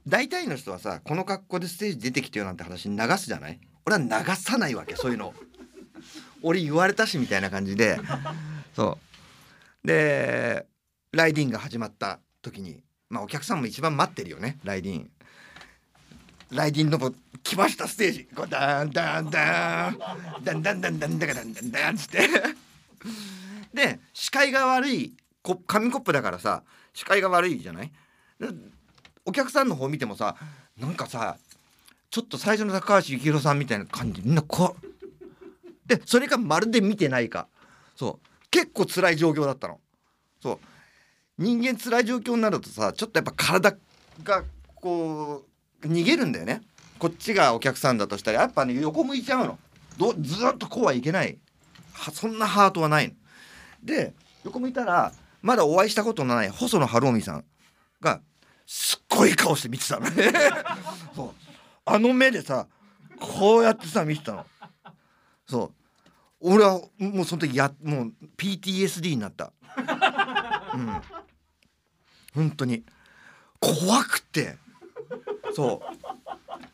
[0.06, 3.60] 大体の人はさこの格好でステージ出てきてよなんて話流すじゃない？
[3.86, 5.34] 俺は流さないわけそういうの。
[6.42, 7.98] 俺言われたしみたいな感じで。
[8.74, 8.98] そ
[9.84, 9.86] う。
[9.86, 10.66] で
[11.12, 15.10] ライディンが始まった時にまあお客さんも一番待ってるよねライディン。
[16.50, 16.98] ライディンの
[17.42, 18.28] 来ましたステージ。
[18.34, 19.98] こうダンダンダン
[20.42, 22.28] ダンダンダンダンダンダンダンダンって
[23.72, 25.14] で視界が悪い
[25.66, 27.92] 紙コップだからさ視界が悪いじゃない
[29.24, 30.36] お客さんの方見てもさ
[30.78, 31.36] なんかさ
[32.10, 34.88] ちょっと最初の高橋幸宏さんみたいな感じみんなこう
[35.86, 37.48] でそれがまるで見てないか
[37.94, 39.80] そう結構辛い状況だったの
[40.42, 40.58] そう
[41.38, 43.76] 人間辛い状況になるとさちょっとやっぱ体
[44.24, 45.47] がこう
[45.82, 46.62] 逃げるんだよね。
[46.98, 49.58] こっちがお客さんだとしたらやっぱね横向いちゃうの。
[49.96, 51.38] どずっとこうはいけない。
[52.12, 53.14] そんなハートはないの。
[53.82, 54.14] で
[54.44, 55.12] 横向いたら
[55.42, 57.44] まだお会いしたことのない細野晴臣さん
[58.00, 58.20] が
[58.66, 60.10] すっごい顔して見てたの。
[60.10, 60.32] ね
[61.14, 61.30] そう。
[61.84, 62.66] あの目でさ
[63.20, 64.46] こうやってさ見てたの。
[65.46, 65.74] そう。
[66.40, 69.52] 俺はもうその時やもう PTSD になった。
[70.74, 71.00] うん。
[72.34, 72.84] 本当に。
[73.60, 74.56] 怖くて。
[75.54, 75.82] そ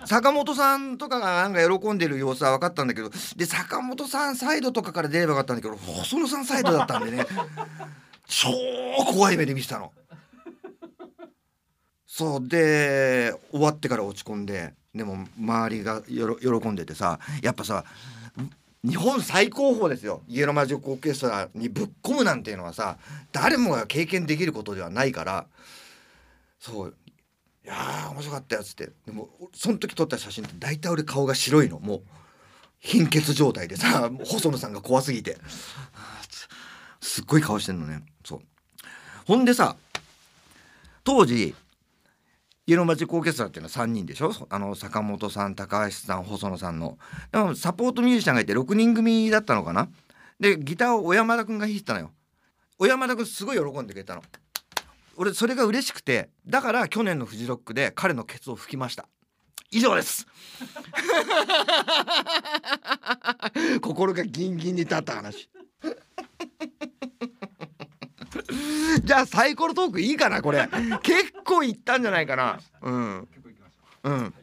[0.03, 0.07] う。
[0.07, 7.27] 坂本さんとかがなんか喜んでる様子は分かったんだけどで坂本さんサイドとかから出ればよかったんだけど細野さんサイドだったんでね
[8.27, 8.49] 超
[9.13, 9.93] 怖い目で見てたの。
[12.07, 17.85] そうで終わってから落ち込んででも周りが喜んでてさやっぱさ
[18.85, 20.21] 日本最高峰ですよ。
[20.29, 22.99] イエローマジックオーケストラにぶっ込むなんていうのはさ
[23.33, 25.47] 誰もが経験できることではないから。
[26.61, 26.95] そう
[27.65, 28.91] いやー面白かったやつって。
[29.07, 31.79] でもその時撮った写真って大体俺顔が白いの。
[31.79, 32.03] もう
[32.79, 35.39] 貧血状態でさ細野さんが怖すぎて。
[37.01, 38.03] すっごい顔してんのね。
[38.25, 38.41] そう。
[39.27, 39.77] ほんでさ
[41.05, 41.55] 当時
[42.67, 44.33] イエローマジックオーケストラっていうのは3人でしょ？
[44.49, 46.99] あの坂本さん高橋さん細野さんの。
[47.31, 49.89] でもサポートミュージシャンがいて6人組だったのかな？
[50.41, 52.11] でギターを小山田君が弾いてたのよ。
[52.79, 54.23] 小山田君すごい喜んでくれたの。
[55.17, 59.09] 俺それが嬉しくてだから去年のフジロックで彼のケツを吹きました。
[59.71, 60.27] 以上です。
[63.83, 65.51] 心がギンギンに立った話。
[69.05, 70.69] じゃあサイコロトークいいかなこれ。
[71.03, 72.61] 結構いったんじゃないかな。
[72.83, 73.29] うん。
[74.05, 74.35] うん。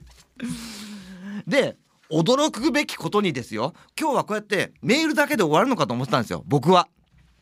[1.47, 1.77] で
[2.12, 3.73] 驚くべきことにですよ。
[3.99, 6.89] 今日はこうやってメールだけで終わるのかと思ってたんですよ僕は。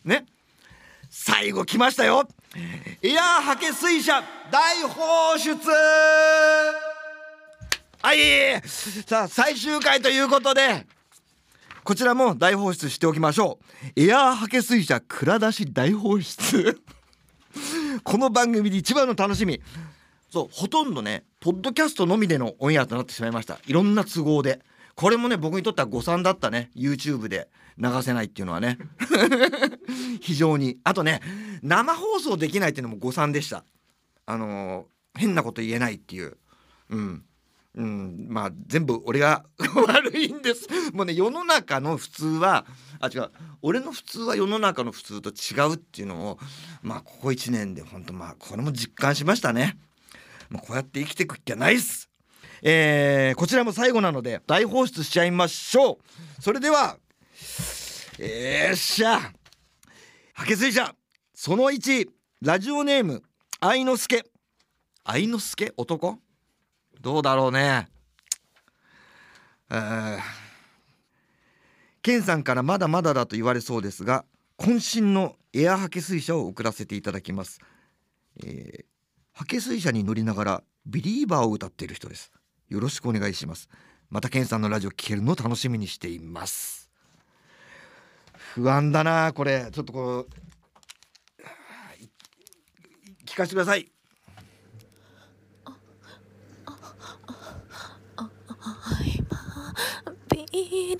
[0.04, 0.26] ね
[1.10, 2.28] 最後来ましたよ。
[3.02, 5.58] エアーハケ水車大放出。
[8.02, 8.62] はい
[9.06, 10.86] さあ最終回ということで
[11.84, 13.60] こちらも大放出しておきましょ
[13.98, 14.02] う。
[14.02, 16.80] エアーハケ水車蔵出し大放出。
[18.04, 19.60] この番組で一番の楽しみ。
[20.30, 23.58] そうほとんどねポッドキャストのみでのオンエアとなってしまいました。
[23.65, 24.62] いろんな都合で。
[25.00, 26.72] これもね僕にとっては誤算だったね。
[26.76, 28.78] YouTube で流せないっていうのはね。
[30.20, 30.78] 非常に。
[30.84, 31.22] あとね
[31.64, 33.64] 生放送できないっていうのも誤算でした。
[34.26, 36.36] あのー、変なこと言えないっていう。
[36.90, 37.24] うん。
[37.76, 39.46] うん、まあ全部俺が
[39.88, 40.68] 悪いんです。
[40.92, 42.66] もうね世の中の普通は
[43.00, 43.32] あ違う。
[43.62, 46.40] 俺の普通は世の中の普通と違うっていうのを
[46.82, 49.80] まあここ1年で本当まあこれも実感しましたね。
[50.50, 52.09] もうこうやって生きてくっきゃないっす。
[52.62, 56.00] えー、こちらも最後なので大放出しちゃいましょ
[56.39, 56.41] う。
[56.41, 56.98] それでは
[58.19, 59.32] えー、っしゃ。
[60.45, 60.93] け水車
[61.34, 62.08] その1
[62.41, 63.24] ラジオネーム
[63.60, 64.24] 愛之助。
[65.04, 65.74] 愛之助？
[65.78, 66.19] 男？
[67.02, 67.88] どうだろうね。
[69.71, 70.19] えー、
[72.02, 74.25] ケンさんからまだまだだと言われそうですが
[74.58, 77.60] 渾身のエアハケ水車を送らせていただきます、
[78.44, 78.86] えー、
[79.31, 82.31] ハケ水車に乗りながらビリーバーを歌っている人です。
[82.70, 83.67] よろしくお願いします。
[84.10, 86.90] またケンさんのラジオ聞けるのを楽しみにしています。
[88.54, 89.70] 不安だなこれ。
[89.72, 90.30] ちょっとこう
[93.26, 93.92] 聞かせてください。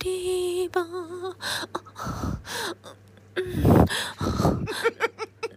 [0.02, 1.34] リバー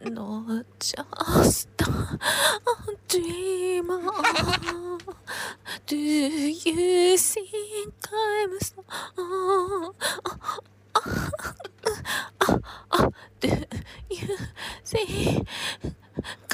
[0.05, 1.85] not just a
[3.07, 4.01] dreamer.
[5.85, 8.83] Do you think I'm so?
[13.39, 13.47] Do
[14.09, 14.37] you
[14.83, 15.47] think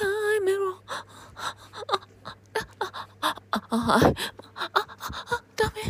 [0.01, 0.79] I'm wrong?
[3.71, 4.13] ああ
[5.55, 5.81] ダメ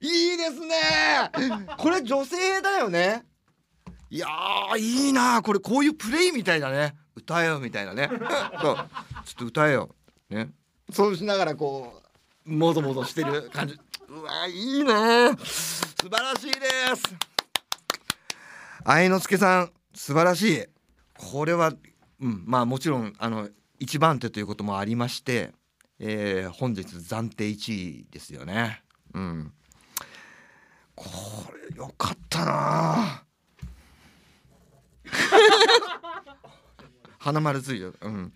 [0.00, 0.74] いいですね
[1.78, 3.24] これ女性だよね
[4.12, 4.28] いや
[4.78, 6.94] いいなこれこういうプレイみたいだね。
[7.16, 8.10] 歌えよみたいなね。
[8.60, 8.76] そう。
[8.76, 8.84] ちょっ
[9.38, 9.88] と歌えよ。
[10.28, 10.50] ね。
[10.92, 12.02] そうしながらこ
[12.44, 13.80] うもぞもぞしてる感じ。
[14.08, 15.34] うわいいね。
[15.42, 16.60] 素晴らしいで
[16.94, 17.02] す。
[18.84, 20.64] 愛之助さん素晴らしい。
[21.16, 21.72] これは、
[22.20, 23.48] うん、まあもちろんあの
[23.78, 25.54] 一番手ということもありまして、
[25.98, 28.82] えー、本日暫定1位ですよね。
[29.14, 29.54] うん。
[30.94, 31.06] こ
[31.70, 33.24] れよかったな
[37.18, 38.32] 花丸ついようん。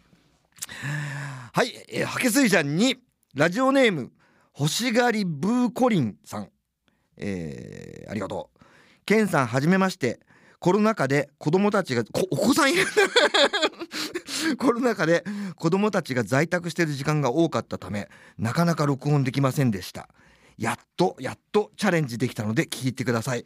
[1.52, 2.96] はい、えー、ハケスイちゃんに
[3.34, 4.12] ラジオネーム
[4.58, 6.50] 欲しがりブーコリンさん。
[7.16, 8.64] えー、ありがとう。
[9.04, 10.20] ケンさんはじめまして。
[10.58, 12.84] コロナ禍で子供たちがお子さんいる
[14.56, 15.22] コロナ禍で
[15.54, 18.08] 子供たちが在宅してる時間が多かったため
[18.38, 20.08] なかなか録音できませんでした。
[20.58, 23.44] やっとやっとチャレンジできたので聞いてください。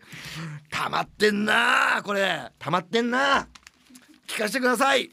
[0.71, 2.51] 溜まってんなこれ。
[2.59, 3.49] 溜まってんな
[4.27, 5.11] 聞かせてください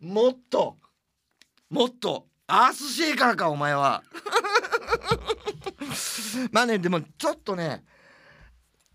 [0.00, 0.76] もっと
[1.86, 4.02] っとアースシェイカーかお前は。
[6.52, 7.84] まあねでもちょっとね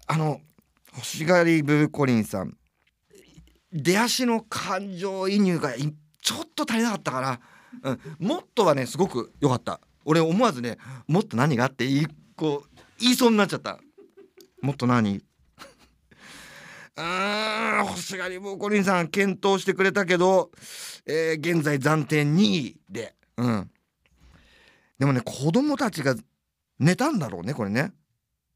[0.08, 0.42] あの
[0.94, 2.58] 星狩りブーコリンさん。
[3.74, 7.40] 出足の感情移入がちょっと足りなかったから、
[7.84, 9.80] うん、もっとはねすごく良かった。
[10.04, 10.78] 俺思わずね
[11.08, 12.70] もっと何があっていいこう
[13.00, 13.80] 言いそうになっちゃった。
[14.62, 15.24] もっと何
[17.02, 20.52] うん星狩りボーコリンさん検討してくれたけど、
[21.06, 23.16] えー、現在暫定2位で。
[23.38, 23.72] うん。
[25.00, 26.16] でもね子供たちが
[26.80, 27.92] 寝たんだろうねこれね。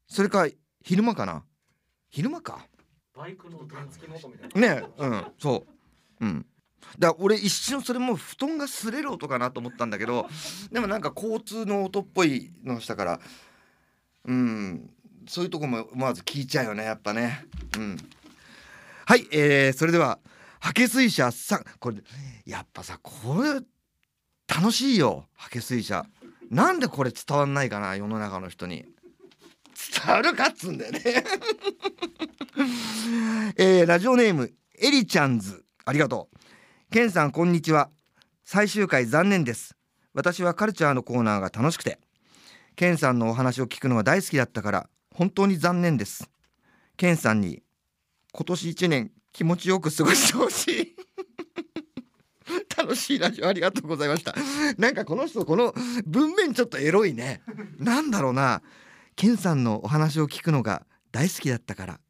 [0.06, 0.46] それか
[0.82, 1.44] 昼間かな。
[2.08, 2.66] 昼間か。
[3.16, 4.80] バイクの原付の音みたいな。
[4.80, 5.66] ねうんそ
[6.20, 6.24] う。
[6.24, 6.46] うん。
[6.98, 10.26] だから俺一瞬それも布団が擦れる音かなと思ったんだけど
[10.70, 13.20] でもなんか交通の音っぽいのしたから
[14.24, 14.90] うん。
[15.28, 17.44] そういうとこも思わず聞いちゃうよねやっぱね。
[17.76, 17.96] うん
[19.08, 20.18] はい、えー、それでは
[20.58, 21.64] ハ水車さん。
[21.78, 21.98] これ
[22.44, 23.60] やっぱさこれ
[24.52, 25.26] 楽しいよ。
[25.36, 26.04] ハケ水車
[26.50, 28.84] なんでこれ伝わんないかな世の中の人に。
[30.04, 31.02] 伝わるかっつんだよね。
[33.56, 35.64] えー、ラジオネームエリちゃんズ。
[35.84, 36.38] ありがとう。
[36.92, 37.92] ケンさんこんにちは。
[38.42, 39.76] 最終回残念です。
[40.14, 42.00] 私はカルチャーのコーナーが楽しくて。
[42.74, 46.28] ケンさんのお話を聞くのが大好きだったから本当に残念です。
[46.96, 47.62] ケンさんに
[48.36, 50.96] 今年1年気持ちよく過ごしてほしい。
[52.76, 54.34] 楽しいラジオありがとうございました。
[54.76, 55.74] なんかこの人この
[56.04, 57.40] 文面ちょっとエロいね。
[57.78, 58.60] なんだろうな。
[59.16, 62.00] ケンさんのお話を聞くのが大好きだったから。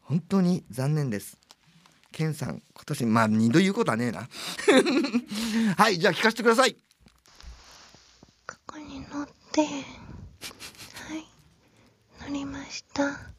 [0.00, 1.38] 本当に残念です。
[2.12, 4.28] ケンさん今年まあ二度言うことはねえな。
[5.82, 6.76] はいじゃあ聞かせてください。
[8.46, 9.66] ここに乗っては
[11.16, 11.24] い
[12.20, 13.34] 乗りました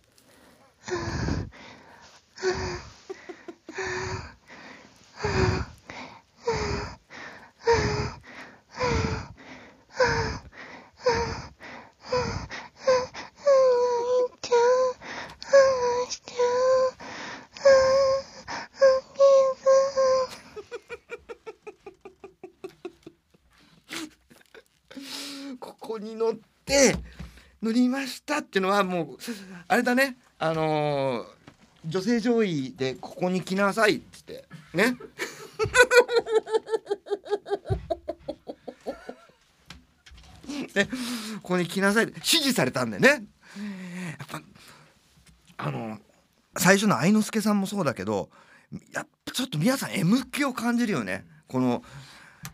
[25.60, 26.34] ここに乗っ
[26.66, 26.96] て
[27.62, 29.18] 乗りましたっていうのはもう
[29.68, 30.16] あれだね。
[30.40, 31.36] あのー
[31.88, 34.46] 女性上位でここに来なさいっつって。
[34.74, 34.96] ね。
[40.74, 40.86] ね。
[41.44, 43.10] ここに来なさい指示されたんだよね。
[43.10, 43.22] やっ
[44.28, 44.42] ぱ
[45.58, 46.00] あの
[46.58, 48.30] 最初の愛之助さんもそうだけど
[48.94, 51.26] やっぱちょっと皆さん M 気を感じるよね。
[51.48, 51.84] この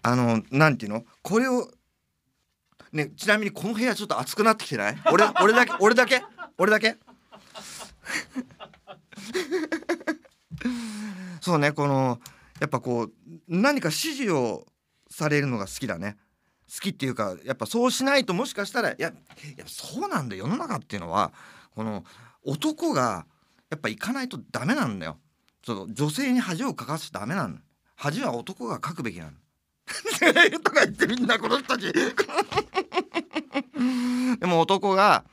[0.01, 1.05] あのなんていうの？
[1.21, 1.71] これを
[2.91, 4.97] ねちなみにこの部屋ちょっと暑くなってきてない？
[5.11, 6.23] 俺俺だけ俺だけ？
[6.57, 6.97] 俺だけ？
[11.41, 12.19] そうねこの
[12.59, 13.11] やっぱこう
[13.47, 14.65] 何か指示を
[15.09, 16.17] されるのが好きだね。
[16.73, 19.13] 好きっていうかやっぱそうしないともしかしたらいやい
[19.57, 21.33] やそうなんだ世の中っていうのは
[21.75, 22.05] この
[22.45, 23.25] 男が
[23.69, 25.17] やっぱ行かないとダメなんだよ。
[25.65, 27.57] その女性に恥をかかしちゃダメなの
[27.95, 29.31] 恥は男がかくべきなの
[30.63, 31.91] とか言ってみんなこの人たち。
[34.39, 35.25] でも男が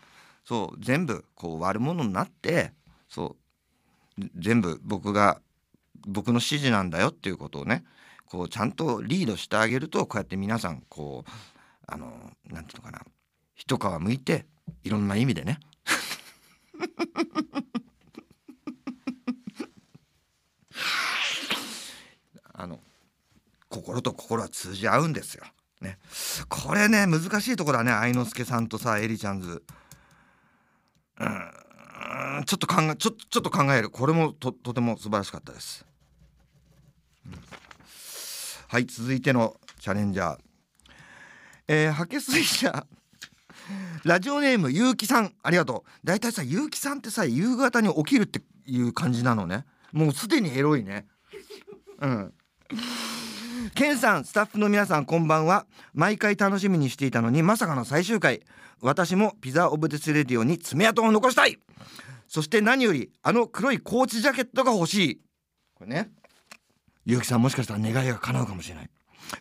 [0.45, 2.73] そう全部こう悪者になって
[3.09, 3.37] そ
[4.19, 5.41] う全部僕が
[6.07, 7.85] 僕の指示なんだよっていうことをね
[8.27, 11.31] こうちゃんとリードしてあげるとこうやって皆さんこう
[11.87, 13.03] あのなんていうのかな
[13.55, 14.47] 一皮むいて
[14.85, 15.59] いろんな意味でね
[22.55, 22.81] あの
[23.83, 25.45] 心と心は通じ合うんですよ。
[25.81, 25.99] ね、
[26.49, 27.93] これね難しいとこだね。
[27.93, 29.63] 愛之助さんとさエリちゃんズ。
[31.21, 32.45] うん。
[32.47, 33.91] ちょっと考えちょちょっと考える。
[33.91, 35.87] これもととても素晴らしかったです。
[37.27, 37.35] うん、
[38.69, 40.39] はい続いてのチャレンジャー。
[41.69, 42.87] えー、ハケ水車
[44.05, 45.33] ラジオネームゆうきさん。
[45.43, 46.07] ありがとう。
[46.07, 49.65] だいたいさゆうきさんってさ夕方に起きるっていう感じなのね。
[49.93, 51.07] もうすでにエロいね。
[52.01, 52.35] うん。
[53.75, 55.67] ケンさんスタッフの皆さんこんばんは。
[55.93, 58.43] 毎回楽しみにしていたのにまさかの最終回。
[58.81, 61.59] 私もピザオブデスレディオに爪痕を残したい。
[62.27, 65.21] そして何よりあの黒いコーチジャケットが欲しい。
[65.75, 66.11] これね。
[67.07, 68.91] 結城さんもしかしたら願いが叶うかもしれない。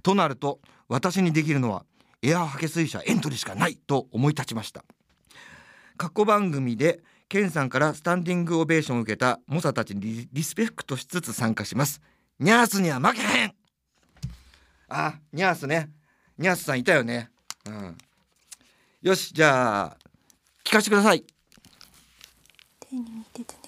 [0.04, 1.86] となると私にできるのは
[2.22, 3.76] エアハケ水車エントリーしかない。
[3.76, 4.84] と思い立ちました。
[5.98, 12.02] 過去番組でケンさんからスタンディングオベーションを受けた猛者たちにリスペクトしつつ参加します。
[12.40, 13.57] ニャースには負けへん。
[14.90, 15.90] あニャースね。
[16.38, 17.30] ニャースさんいたよね。
[17.66, 17.98] うん。
[19.02, 19.98] よしじゃあ
[20.64, 21.24] 聞かせてください。
[22.80, 23.68] 手握っててね。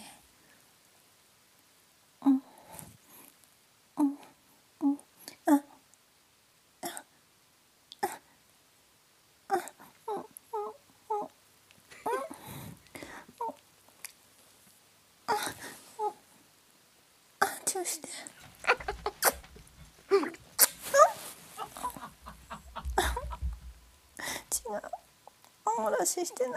[17.85, 18.38] ししてな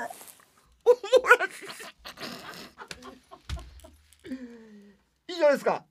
[0.06, 0.10] い。
[5.28, 5.32] い。
[5.32, 5.84] いじゃないですか。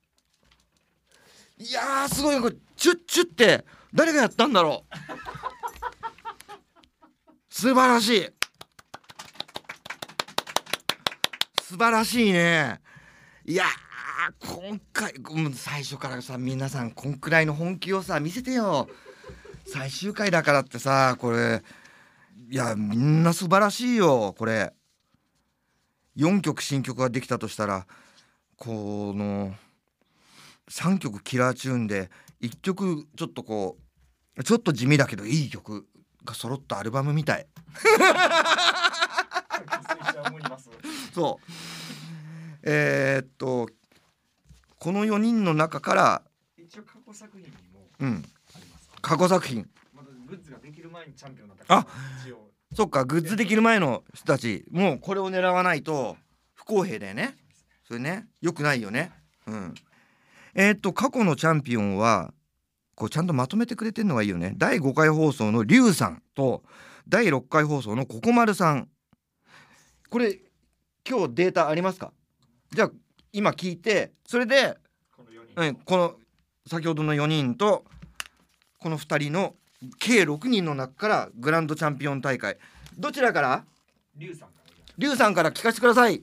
[1.58, 2.40] いやすごい。
[2.40, 4.94] これチュッチュって誰がやったんだろう。
[7.50, 8.28] 素晴らしい。
[11.62, 12.80] 素晴らしいね。
[13.44, 13.64] いや
[14.40, 15.14] 今回
[15.54, 18.88] 最初からさ皆さんこんくらいの本気をさ見せてよ。
[19.66, 21.62] 最終回だからってさこれ。
[22.52, 24.74] いやみんな素晴らしいよこれ。
[26.18, 27.86] 4曲新曲ができたとしたら
[28.58, 29.54] この
[30.70, 32.10] 3曲キラーチューンで
[32.42, 33.78] 1曲ちょっとこ
[34.36, 35.86] うちょっと地味だけどいい曲
[36.26, 37.46] が揃ったアルバムみたい。
[41.14, 41.46] そう。
[42.64, 43.70] えー、っと
[44.78, 46.22] この4人の中から
[46.58, 48.22] 一応過去作品にもうん。
[49.00, 49.66] 過去作品
[50.92, 51.86] 前にチャンピオンだったあ
[52.74, 56.16] そっかグッズできる前の人たちもうこれを狙わないと
[56.54, 57.36] 不公平だよね。
[57.86, 59.12] それねよくないよね。
[59.46, 59.74] うん。
[60.54, 62.32] えー、っと過去のチャンピオンは
[62.94, 64.54] こうちゃんとまとめてくれてるのがいいよね。
[64.56, 66.62] 第5回放送のリュウさんと
[67.08, 68.88] 第6回放送のココマルさん。
[70.08, 70.38] これ
[71.08, 72.12] 今日データありますか？
[72.70, 72.90] じゃあ
[73.32, 74.78] 今聞いてそれで
[75.16, 75.24] こ
[75.56, 76.14] の,、うん、この
[76.66, 77.84] 先ほどの4人と
[78.78, 79.56] この2人の
[79.98, 82.56] 計6人の中からグランドチャンピオン大会。
[82.98, 83.64] どちらから？
[84.16, 84.72] リュウさんから。
[84.98, 86.22] リュウさんから聞かせてください。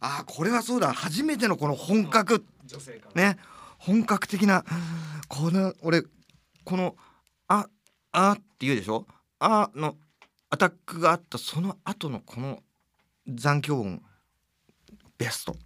[0.00, 0.92] あこれはそうだ。
[0.92, 2.44] 初めてのこの本格。
[3.14, 3.36] ね。
[3.78, 4.64] 本格的な。
[5.26, 6.02] この俺
[6.68, 6.96] この
[7.48, 7.66] 「あ」
[8.12, 9.06] 「あ」って言うでしょ
[9.40, 9.96] 「あ」の
[10.50, 12.62] アタックがあったその後のこの
[13.26, 14.02] 残響音。
[15.16, 15.56] ベスト。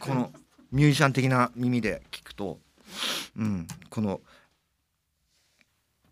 [0.00, 0.32] この
[0.72, 2.58] ミュージシャン的な耳で聞くと。
[3.36, 3.68] うん。
[3.90, 4.22] この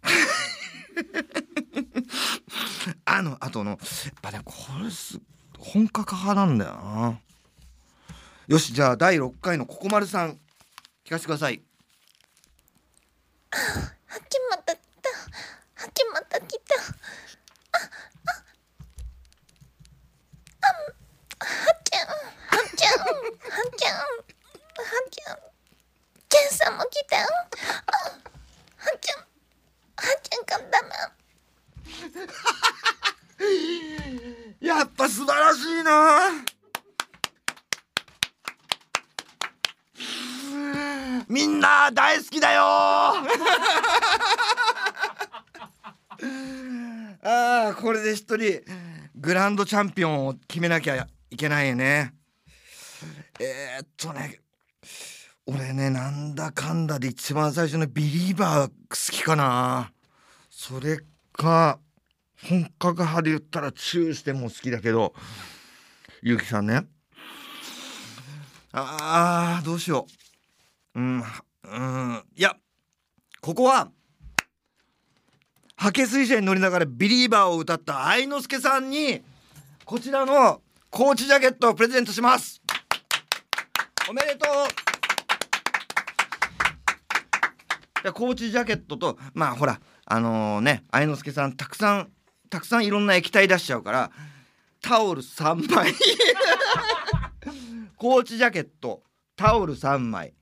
[3.07, 3.79] あの後のやっ
[4.21, 4.53] ぱねこ
[4.83, 5.19] れす
[5.59, 7.19] 本格派なんだよな。
[8.47, 10.39] よしじゃあ第6回のここまるさん
[11.05, 11.63] 聞かせてください。
[14.07, 15.11] はきまた来た。
[15.85, 16.75] はきまた来た。
[17.73, 17.79] あ
[18.23, 20.65] ああ
[21.45, 22.15] はちゃんは
[22.77, 23.05] ちゃんは
[23.77, 24.07] ちゃんは
[25.11, 25.37] ちゃん
[26.29, 27.27] ケンさんも来たあは
[29.01, 29.27] ちゃんは
[30.23, 30.89] ちゃんかんだな
[34.61, 36.21] やっぱ素晴らしいな
[41.29, 48.63] みんな大好きだよあーこれで一人
[49.17, 52.15] グランドチャンピオンを決めなきゃいけないよね。
[53.41, 54.39] えー、っとね
[55.45, 58.73] 俺ねなんだかんだで一番最初のビリーバー好
[59.13, 59.93] きかな。
[60.49, 61.01] それ
[61.33, 61.81] か
[62.49, 65.13] 本格派で言ったらチューしても好きだけど
[66.23, 66.87] ゆうきさんね。
[68.73, 70.07] あーどうしよ
[70.95, 71.01] う。
[71.01, 71.23] うん
[71.65, 72.57] うんいや
[73.41, 73.91] ここは
[75.77, 79.21] ハケ水車に乗りながらビリーバーを歌った愛之助さんに
[79.85, 82.63] こちらのコーチジャケットをプレゼントします。
[84.09, 84.53] おめでとう。
[88.03, 92.11] でコーチジャケットとまあほらあのね愛之助さんたくさん
[92.49, 94.11] たくさんいろんな液体出しちゃうから
[94.81, 95.93] タオル3枚。
[97.97, 99.03] コーチジャケット
[99.37, 100.33] タオル3枚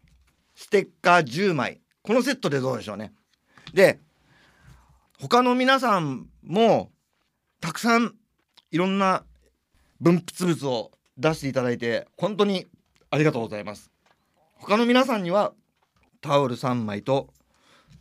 [0.54, 1.80] ステッカー10枚。
[2.02, 3.12] このセットでどうでしょうね。
[3.72, 4.00] で
[5.26, 6.90] 他の皆さんも
[7.62, 8.14] たくさん
[8.70, 9.24] いろんな
[9.98, 12.66] 分泌物を出していただいて本当に
[13.08, 13.90] ありがとうございます。
[14.56, 15.54] 他の皆さんには
[16.20, 17.30] タオル3枚と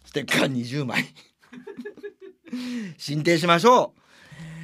[0.03, 1.05] ステッカー20枚。
[2.97, 3.99] 進呈しましょう。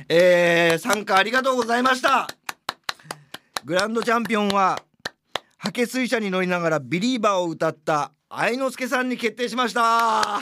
[0.09, 2.27] えー、参加ありがとうございました。
[3.63, 4.83] グランドチャンピオンは
[5.57, 10.41] ハケ水車に乗りながらビリーバーを歌った愛之助さんに決定しました。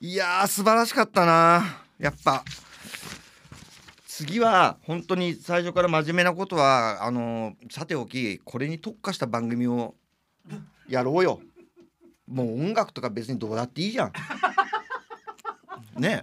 [0.00, 1.82] いやー素晴らしかったな。
[1.98, 2.44] やっぱ。
[4.06, 9.96] 次は本当に最初から真面目なことはあのさておきこれに特化した番組を
[10.88, 11.40] やろうよ。
[12.28, 14.12] もう音楽とか別にどうだっていいじゃん。
[15.98, 16.22] ね。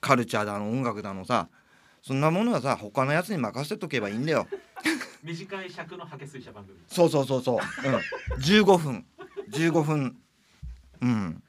[0.00, 1.48] カルチャーだの音楽だのさ。
[2.02, 4.46] そんなものはさ他のやつに任せとけばいいんだよ。
[5.24, 6.78] 短い尺のハケ水車番組。
[6.86, 7.58] そうそうそうそう、
[8.36, 9.04] うん、15分。
[9.50, 10.16] 15分。
[11.02, 11.42] うん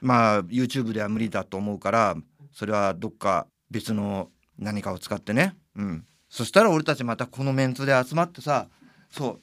[0.00, 2.16] まあ YouTube では無理だと思うから
[2.52, 5.56] それはどっか別の何かを使ってね。
[5.76, 6.04] うん。
[6.28, 8.68] そしたら俺たちまたこのメンツで集まってさ
[9.10, 9.40] そう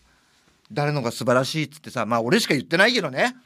[0.72, 3.36] 誰のが素晴らしいっつってさまあ俺しか言ってないけどね。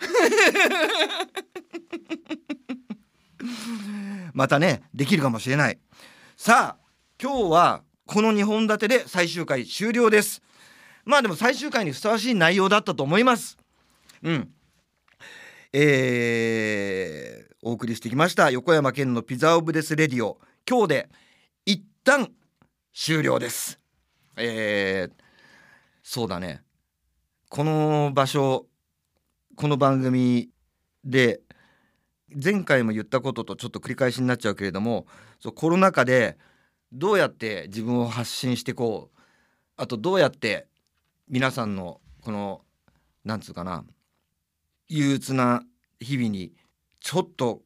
[4.33, 5.79] またねできるかもしれない。
[6.37, 6.83] さあ
[7.21, 10.41] 今日はこの2本立てで最終回終了です。
[11.05, 13.57] まあでも最終回にふさわしい内容だったと思います。
[14.23, 14.49] うん。
[15.73, 20.37] えー、お送りしてきました横山県のピザオブデスレディオ。
[20.69, 21.09] 今日で
[21.65, 22.29] 一旦
[22.93, 23.79] 終了です。
[24.35, 25.13] えー、
[26.03, 26.61] そうだね。
[27.47, 28.65] この場所
[29.55, 30.49] この番組
[31.05, 31.39] で
[32.43, 35.05] 前回も言ったこととちょっと繰り返しになっちゃうけれども
[35.39, 36.37] そうコロナ禍で
[36.91, 39.19] どうやって自分を発信していこう
[39.77, 40.67] あとどうやって
[41.29, 42.61] 皆さんのこの
[43.23, 43.85] なんつうかな
[44.91, 45.63] 憂鬱な
[46.01, 46.51] 日々に
[46.99, 47.61] ちょっと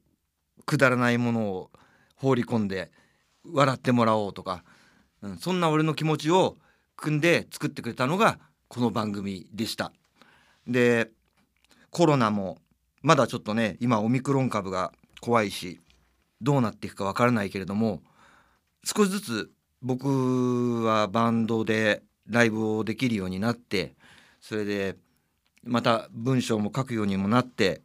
[0.67, 1.71] くだらないものを
[2.15, 2.91] 放り込んで
[3.51, 4.63] 笑ってもらおうとか、
[5.23, 6.55] うん、そんな俺の気持ちを
[6.95, 9.91] 組んで作ってくれたのがこの番組でした。
[10.67, 11.09] で
[11.89, 12.59] コロナも
[13.01, 15.81] まだちょっとね今オミクロン株が怖いし
[16.41, 18.03] どうなっていくかわからないけれども
[18.83, 19.51] 少しずつ
[19.81, 23.95] 僕はバンドでライブをできるようになって
[24.41, 24.95] それで
[25.65, 27.81] また文章も書くようにもなって、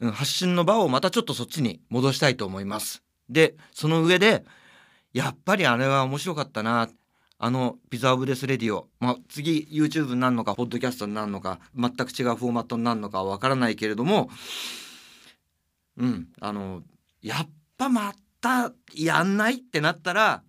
[0.00, 3.02] うん、発信の場をまたちょっとそっちに戻したいと思います。
[3.28, 4.44] でその上で
[5.12, 6.88] やっぱりあれは面白かったな
[7.38, 14.28] あのピザオブデスレディオ、まあ、次 YouTube になるのかポッドキャストになるのか全く違うフォーマットになるのかわからないけれども
[15.96, 16.82] うんあの
[17.22, 17.48] やっ
[17.78, 20.42] ぱまたやんないってなったら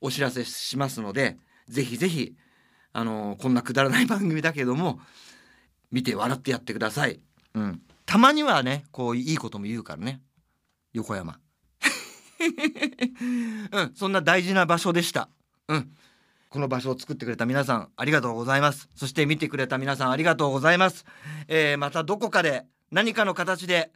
[0.00, 1.36] お知らせしますので
[1.68, 2.34] ぜひぜひ
[2.92, 5.00] あのこんなくだらない番組だけども
[5.90, 7.20] 見て笑ってやってください。
[7.54, 10.20] うん、たまにはねこういいことも言うからね
[10.92, 11.38] 横山。
[13.72, 15.28] うん、そんな大事な場所でした。
[15.68, 15.90] うん。
[16.48, 18.88] この場所を作ってくれた皆さんありがとうございます。
[18.94, 21.04] そして見てくれた皆さんありがとうございます。
[21.48, 23.92] えーまたどこかで何かの形で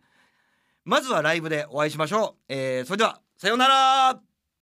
[0.84, 2.44] まずはライブでお会いしましょう。
[2.48, 4.20] えーそれではさようなら